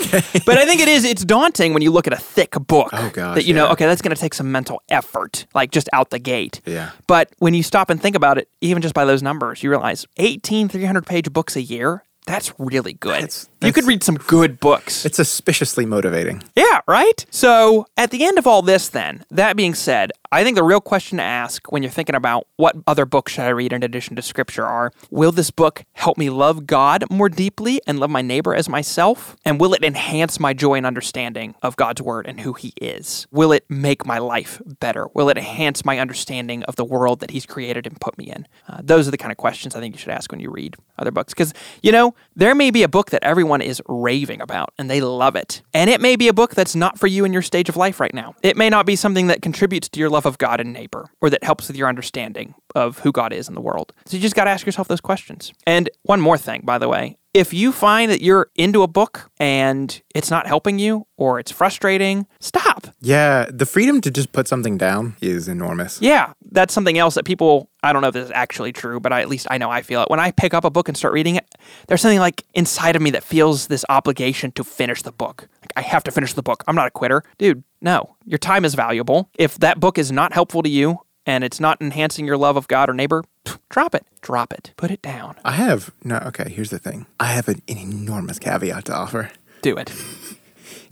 but 0.46 0.56
I 0.56 0.64
think 0.64 0.80
it 0.80 0.88
is. 0.88 1.04
It's 1.04 1.22
daunting 1.24 1.74
when 1.74 1.82
you 1.82 1.90
look 1.90 2.06
at 2.06 2.12
a 2.14 2.18
thick 2.18 2.52
book. 2.52 2.88
Oh, 2.92 3.10
gosh, 3.12 3.34
that 3.34 3.44
you 3.44 3.52
know, 3.52 3.68
okay, 3.72 3.84
that's 3.84 4.00
going 4.00 4.14
to 4.14 4.20
take 4.20 4.32
some 4.32 4.50
mental 4.50 4.80
effort, 4.88 5.46
like 5.54 5.70
just 5.70 5.88
out 5.92 6.05
the 6.10 6.18
gate. 6.18 6.60
Yeah. 6.66 6.90
But 7.06 7.30
when 7.38 7.54
you 7.54 7.62
stop 7.62 7.90
and 7.90 8.00
think 8.00 8.16
about 8.16 8.38
it, 8.38 8.48
even 8.60 8.82
just 8.82 8.94
by 8.94 9.04
those 9.04 9.22
numbers, 9.22 9.62
you 9.62 9.70
realize 9.70 10.06
18 10.16 10.68
300 10.68 11.06
page 11.06 11.32
books 11.32 11.56
a 11.56 11.62
year. 11.62 12.02
That's 12.26 12.52
really 12.58 12.94
good. 12.94 13.14
That's- 13.14 13.48
you 13.62 13.72
could 13.72 13.84
read 13.84 14.02
some 14.02 14.16
good 14.16 14.58
books. 14.58 15.04
It's 15.06 15.16
suspiciously 15.16 15.86
motivating. 15.86 16.42
Yeah, 16.56 16.80
right? 16.88 17.24
So, 17.30 17.86
at 17.96 18.10
the 18.10 18.24
end 18.24 18.36
of 18.38 18.46
all 18.48 18.62
this, 18.62 18.88
then, 18.88 19.24
that 19.30 19.56
being 19.56 19.74
said, 19.74 20.10
I 20.32 20.42
think 20.42 20.56
the 20.56 20.64
real 20.64 20.80
question 20.80 21.18
to 21.18 21.24
ask 21.24 21.70
when 21.70 21.82
you're 21.82 21.92
thinking 21.92 22.16
about 22.16 22.48
what 22.56 22.74
other 22.86 23.06
books 23.06 23.32
should 23.32 23.44
I 23.44 23.50
read 23.50 23.72
in 23.72 23.82
addition 23.82 24.16
to 24.16 24.22
scripture 24.22 24.64
are 24.64 24.92
will 25.10 25.30
this 25.30 25.50
book 25.50 25.84
help 25.92 26.18
me 26.18 26.30
love 26.30 26.66
God 26.66 27.04
more 27.10 27.28
deeply 27.28 27.80
and 27.86 28.00
love 28.00 28.10
my 28.10 28.22
neighbor 28.22 28.54
as 28.54 28.68
myself? 28.68 29.36
And 29.44 29.60
will 29.60 29.72
it 29.72 29.84
enhance 29.84 30.40
my 30.40 30.52
joy 30.52 30.74
and 30.74 30.86
understanding 30.86 31.54
of 31.62 31.76
God's 31.76 32.02
word 32.02 32.26
and 32.26 32.40
who 32.40 32.54
He 32.54 32.72
is? 32.80 33.26
Will 33.30 33.52
it 33.52 33.64
make 33.68 34.04
my 34.04 34.18
life 34.18 34.60
better? 34.80 35.08
Will 35.14 35.28
it 35.28 35.38
enhance 35.38 35.84
my 35.84 35.98
understanding 35.98 36.64
of 36.64 36.76
the 36.76 36.84
world 36.84 37.20
that 37.20 37.30
He's 37.30 37.46
created 37.46 37.86
and 37.86 38.00
put 38.00 38.18
me 38.18 38.24
in? 38.24 38.48
Uh, 38.68 38.80
those 38.82 39.06
are 39.06 39.12
the 39.12 39.18
kind 39.18 39.32
of 39.32 39.38
questions 39.38 39.76
I 39.76 39.80
think 39.80 39.94
you 39.94 39.98
should 39.98 40.12
ask 40.12 40.32
when 40.32 40.40
you 40.40 40.50
read 40.50 40.74
other 40.98 41.12
books. 41.12 41.34
Because, 41.34 41.54
you 41.82 41.92
know, 41.92 42.14
there 42.34 42.54
may 42.54 42.70
be 42.70 42.82
a 42.82 42.88
book 42.88 43.10
that 43.10 43.22
everyone 43.22 43.62
is 43.62 43.80
raving 43.86 44.40
about 44.40 44.72
and 44.76 44.90
they 44.90 45.00
love 45.00 45.36
it. 45.36 45.62
And 45.72 45.88
it 45.88 46.00
may 46.00 46.16
be 46.16 46.28
a 46.28 46.32
book 46.32 46.54
that's 46.54 46.74
not 46.74 46.98
for 46.98 47.06
you 47.06 47.24
in 47.24 47.32
your 47.32 47.42
stage 47.42 47.68
of 47.68 47.76
life 47.76 48.00
right 48.00 48.14
now. 48.14 48.34
It 48.42 48.56
may 48.56 48.70
not 48.70 48.86
be 48.86 48.96
something 48.96 49.28
that 49.28 49.42
contributes 49.42 49.88
to 49.90 50.00
your 50.00 50.10
love 50.16 50.24
of 50.24 50.38
God 50.38 50.60
and 50.60 50.72
neighbor 50.72 51.10
or 51.20 51.28
that 51.28 51.44
helps 51.44 51.68
with 51.68 51.76
your 51.76 51.88
understanding 51.88 52.54
of 52.74 53.00
who 53.00 53.12
God 53.12 53.34
is 53.34 53.48
in 53.48 53.54
the 53.54 53.60
world. 53.60 53.92
So 54.06 54.16
you 54.16 54.22
just 54.22 54.34
got 54.34 54.44
to 54.44 54.50
ask 54.50 54.64
yourself 54.64 54.88
those 54.88 55.00
questions. 55.02 55.52
And 55.66 55.90
one 56.04 56.22
more 56.22 56.38
thing, 56.38 56.62
by 56.64 56.78
the 56.78 56.88
way. 56.88 57.18
If 57.36 57.52
you 57.52 57.70
find 57.70 58.10
that 58.10 58.22
you're 58.22 58.48
into 58.54 58.82
a 58.82 58.86
book 58.86 59.30
and 59.38 60.00
it's 60.14 60.30
not 60.30 60.46
helping 60.46 60.78
you 60.78 61.06
or 61.18 61.38
it's 61.38 61.50
frustrating, 61.52 62.26
stop. 62.40 62.86
Yeah, 63.02 63.44
the 63.50 63.66
freedom 63.66 64.00
to 64.00 64.10
just 64.10 64.32
put 64.32 64.48
something 64.48 64.78
down 64.78 65.16
is 65.20 65.46
enormous. 65.46 66.00
Yeah, 66.00 66.32
that's 66.50 66.72
something 66.72 66.96
else 66.96 67.14
that 67.16 67.26
people, 67.26 67.68
I 67.82 67.92
don't 67.92 68.00
know 68.00 68.08
if 68.08 68.14
this 68.14 68.24
is 68.24 68.32
actually 68.34 68.72
true, 68.72 69.00
but 69.00 69.12
I, 69.12 69.20
at 69.20 69.28
least 69.28 69.46
I 69.50 69.58
know 69.58 69.70
I 69.70 69.82
feel 69.82 70.00
it. 70.00 70.08
When 70.08 70.18
I 70.18 70.30
pick 70.30 70.54
up 70.54 70.64
a 70.64 70.70
book 70.70 70.88
and 70.88 70.96
start 70.96 71.12
reading 71.12 71.36
it, 71.36 71.46
there's 71.88 72.00
something 72.00 72.20
like 72.20 72.42
inside 72.54 72.96
of 72.96 73.02
me 73.02 73.10
that 73.10 73.22
feels 73.22 73.66
this 73.66 73.84
obligation 73.90 74.50
to 74.52 74.64
finish 74.64 75.02
the 75.02 75.12
book. 75.12 75.46
Like, 75.60 75.74
I 75.76 75.82
have 75.82 76.04
to 76.04 76.10
finish 76.10 76.32
the 76.32 76.42
book. 76.42 76.64
I'm 76.66 76.74
not 76.74 76.86
a 76.86 76.90
quitter. 76.90 77.22
Dude, 77.36 77.62
no. 77.82 78.16
Your 78.24 78.38
time 78.38 78.64
is 78.64 78.74
valuable. 78.74 79.28
If 79.38 79.58
that 79.58 79.78
book 79.78 79.98
is 79.98 80.10
not 80.10 80.32
helpful 80.32 80.62
to 80.62 80.70
you 80.70 81.00
and 81.26 81.44
it's 81.44 81.60
not 81.60 81.80
enhancing 81.82 82.24
your 82.26 82.36
love 82.36 82.56
of 82.56 82.68
God 82.68 82.88
or 82.88 82.94
neighbor, 82.94 83.24
drop 83.68 83.94
it. 83.94 84.06
Drop 84.22 84.52
it. 84.52 84.72
Put 84.76 84.90
it 84.90 85.02
down. 85.02 85.36
I 85.44 85.52
have 85.52 85.90
no. 86.02 86.16
Okay, 86.26 86.48
here's 86.48 86.70
the 86.70 86.78
thing. 86.78 87.06
I 87.20 87.26
have 87.26 87.48
an, 87.48 87.62
an 87.68 87.76
enormous 87.78 88.38
caveat 88.38 88.86
to 88.86 88.94
offer. 88.94 89.30
Do 89.62 89.76
it. 89.76 89.92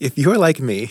If 0.01 0.19
you're 0.19 0.37
like 0.37 0.59
me, 0.61 0.91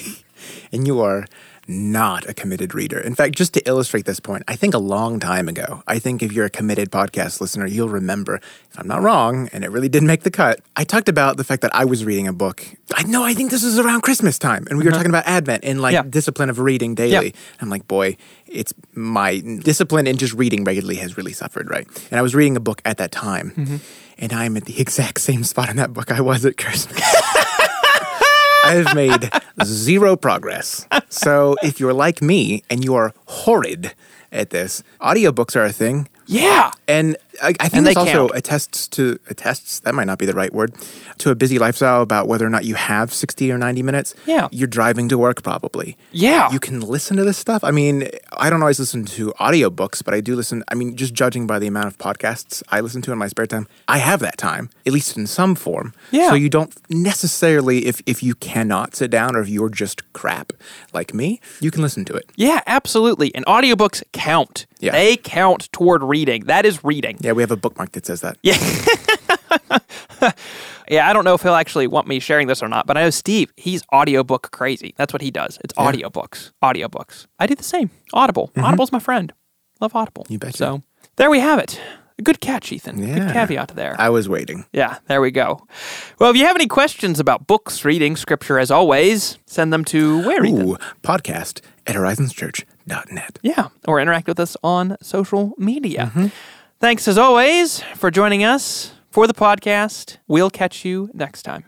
and 0.72 0.88
you 0.88 1.02
are 1.02 1.26
not 1.68 2.28
a 2.28 2.34
committed 2.34 2.76
reader. 2.76 3.00
In 3.00 3.16
fact, 3.16 3.36
just 3.36 3.54
to 3.54 3.68
illustrate 3.68 4.06
this 4.06 4.20
point, 4.20 4.44
I 4.48 4.56
think 4.56 4.74
a 4.74 4.80
long 4.80 5.20
time 5.20 5.48
ago, 5.48 5.84
I 5.88 6.00
think 6.00 6.22
if 6.22 6.32
you're 6.32 6.46
a 6.46 6.50
committed 6.50 6.92
podcast 6.92 7.40
listener, 7.42 7.66
you'll 7.66 7.90
remember, 7.90 8.36
if 8.36 8.80
I'm 8.80 8.88
not 8.88 9.02
wrong, 9.02 9.50
and 9.54 9.64
it 9.64 9.72
really 9.72 9.90
did 9.90 10.04
make 10.04 10.24
the 10.24 10.32
cut, 10.32 10.60
I 10.76 10.84
talked 10.84 11.10
about 11.10 11.38
the 11.38 11.44
fact 11.44 11.62
that 11.62 11.74
I 11.74 11.86
was 11.86 12.04
reading 12.04 12.28
a 12.28 12.34
book. 12.34 12.66
I 12.96 13.04
know, 13.04 13.24
I 13.24 13.34
think 13.34 13.52
this 13.52 13.64
was 13.64 13.80
around 13.80 14.02
Christmas 14.02 14.38
time, 14.38 14.68
and 14.70 14.78
we 14.78 14.84
were 14.84 14.92
uh-huh. 14.92 15.00
talking 15.00 15.12
about 15.12 15.26
Advent 15.26 15.64
and 15.64 15.82
like 15.82 15.94
Yeah. 15.94 16.04
discipline 16.04 16.50
of 16.50 16.60
reading 16.60 16.96
daily. 16.96 17.34
I'm 17.62 17.70
like, 17.70 17.88
boy, 17.88 18.18
it's 18.48 18.74
my 18.94 19.40
discipline 19.40 20.08
in 20.08 20.18
just 20.18 20.34
reading 20.34 20.64
regularly 20.64 20.98
has 20.98 21.18
really 21.18 21.34
suffered, 21.34 21.70
right? 21.70 21.88
And 22.12 22.20
I 22.20 22.22
was 22.22 22.36
reading 22.36 22.58
a 22.58 22.60
book 22.60 22.82
at 22.86 22.98
that 22.98 23.12
time, 23.12 23.52
mm-hmm. 23.52 23.78
and 24.18 24.34
I'm 24.34 24.58
at 24.58 24.66
the 24.66 24.80
exact 24.86 25.22
same 25.22 25.44
spot 25.44 25.70
in 25.70 25.78
that 25.78 25.94
book 25.94 26.12
I 26.12 26.22
was 26.22 26.46
at 26.46 26.58
Christmas. 26.58 27.02
I 28.64 28.74
have 28.74 28.96
made 28.96 29.30
zero 29.64 30.16
progress. 30.16 30.88
So 31.10 31.56
if 31.62 31.80
you're 31.80 31.94
like 31.94 32.22
me 32.22 32.64
and 32.70 32.84
you 32.84 32.96
are 32.96 33.14
horrid 33.26 33.94
at 34.32 34.50
this, 34.50 34.84
audiobooks 35.02 35.56
are 35.56 35.66
a 35.66 35.72
thing. 35.72 36.08
Yeah. 36.26 36.72
And 36.88 37.18
I, 37.42 37.48
I 37.60 37.70
think 37.70 37.74
And 37.74 37.88
this 37.88 37.96
also 37.98 38.28
count. 38.28 38.32
attests 38.38 38.88
to 38.90 39.20
attests 39.30 39.80
that 39.82 39.96
might 39.96 40.06
not 40.06 40.20
be 40.20 40.26
the 40.26 40.34
right 40.34 40.54
word 40.54 40.74
to 41.20 41.32
a 41.32 41.36
busy 41.36 41.58
lifestyle 41.58 42.02
about 42.02 42.28
whether 42.28 42.46
or 42.46 42.50
not 42.50 42.64
you 42.66 42.76
have 42.76 43.12
sixty 43.14 43.52
or 43.52 43.58
ninety 43.58 43.82
minutes. 43.82 44.14
Yeah. 44.26 44.50
you're 44.52 44.68
driving 44.68 45.10
to 45.10 45.18
work 45.18 45.42
probably. 45.44 45.98
Yeah. 46.12 46.52
you 46.52 46.60
can 46.60 46.80
listen 46.82 47.18
to 47.18 47.24
this 47.24 47.38
stuff. 47.38 47.64
I 47.64 47.72
mean, 47.72 48.08
I 48.38 48.50
don't 48.50 48.62
always 48.62 48.80
listen 48.80 49.06
to 49.06 49.32
audiobooks, 49.40 50.04
but 50.04 50.14
I 50.14 50.22
do 50.22 50.36
listen. 50.36 50.64
I 50.68 50.76
mean, 50.76 50.96
just 50.96 51.14
judging 51.14 51.48
by 51.48 51.60
the 51.60 51.68
amount 51.68 51.88
of 51.88 51.98
podcasts 51.98 52.62
I 52.70 52.82
listen 52.82 53.02
to 53.04 53.12
in 53.12 53.18
my 53.18 53.28
spare 53.28 53.48
time, 53.48 53.68
I 53.88 53.98
have 53.98 54.20
that 54.20 54.38
time 54.38 54.70
at 54.86 54.94
least 54.94 55.18
in 55.18 55.26
some 55.28 55.56
form. 55.56 55.94
Yeah. 56.12 56.30
So 56.30 56.36
you 56.36 56.50
don't 56.50 56.72
necessarily, 56.90 57.86
if 57.86 58.02
if 58.06 58.22
you 58.24 58.36
cannot 58.36 58.96
sit 58.96 59.10
down 59.12 59.36
or 59.36 59.42
if 59.42 59.50
you're 59.50 59.70
just 59.70 60.02
crap 60.14 60.54
like 60.94 61.14
me, 61.14 61.40
you 61.60 61.72
can 61.72 61.82
listen 61.82 62.06
to 62.06 62.14
it. 62.14 62.30
Yeah, 62.36 62.62
absolutely. 62.68 63.34
And 63.36 63.46
audiobooks 63.46 64.04
count. 64.12 64.66
Yeah. 64.80 64.92
They 64.92 65.16
count 65.16 65.72
toward 65.72 66.04
reading. 66.04 66.46
That 66.46 66.66
is 66.66 66.84
reading. 66.84 67.18
Yeah, 67.24 67.32
we 67.32 67.42
have 67.42 67.52
a 67.52 67.56
bookmark 67.58 67.94
that 67.94 68.06
says 68.06 68.22
that. 68.22 68.38
Yeah. 68.44 68.58
yeah, 70.90 71.10
I 71.10 71.14
don't 71.14 71.24
know 71.24 71.34
if 71.34 71.42
he'll 71.42 71.56
actually 71.56 71.88
want 71.88 72.08
me 72.08 72.20
sharing 72.20 72.48
this 72.48 72.62
or 72.62 72.68
not, 72.68 72.86
but 72.86 72.98
I 72.98 73.04
know 73.04 73.10
Steve, 73.10 73.52
he's 73.58 73.84
audiobook 73.94 74.52
crazy. 74.52 74.94
That's 74.98 75.14
what 75.14 75.22
he 75.22 75.32
does. 75.32 75.58
It's 75.64 75.74
audiobooks. 75.76 76.52
Audiobooks. 76.64 77.26
I 77.40 77.48
do 77.48 77.56
the 77.56 77.64
same. 77.64 77.90
Audible. 78.14 78.52
Audible's 78.58 78.92
my 78.92 79.00
friend. 79.00 79.34
Love 79.80 79.96
Audible. 79.96 80.24
Mm-hmm. 80.26 80.34
You 80.34 80.40
bet. 80.40 80.56
So 80.56 80.82
there 81.16 81.30
we 81.30 81.40
have 81.40 81.60
it. 81.60 81.80
Good 82.24 82.40
catch, 82.42 82.72
Ethan. 82.72 82.98
Good 82.98 83.08
Yeah. 83.18 83.34
caveat 83.34 83.70
there. 83.70 83.96
I 83.98 84.10
was 84.10 84.30
waiting. 84.30 84.66
Yeah, 84.72 85.00
there 85.08 85.20
we 85.20 85.32
go. 85.32 85.66
Well, 86.20 86.30
if 86.30 86.38
you 86.38 86.46
have 86.46 86.56
any 86.56 86.68
questions 86.68 87.20
about 87.20 87.48
books, 87.48 87.84
reading, 87.84 88.16
scripture, 88.16 88.60
as 88.60 88.70
always, 88.70 89.40
send 89.48 89.74
them 89.74 89.84
to 89.86 90.20
where, 90.26 90.46
Ethan? 90.46 90.70
Ooh, 90.70 90.78
podcast 91.02 91.62
at 91.88 91.96
horizonschurch.net. 91.96 93.40
Yeah, 93.42 93.70
or 93.88 94.00
interact 94.00 94.28
with 94.28 94.40
us 94.40 94.56
on 94.64 94.96
social 95.02 95.54
media. 95.58 96.12
Mm-hmm. 96.16 96.28
Thanks 96.84 97.08
as 97.08 97.18
always 97.18 97.80
for 97.96 98.12
joining 98.12 98.44
us 98.44 98.92
for 99.10 99.26
the 99.26 99.34
podcast. 99.34 100.18
We'll 100.28 100.50
catch 100.50 100.84
you 100.84 101.10
next 101.14 101.44
time. 101.44 101.64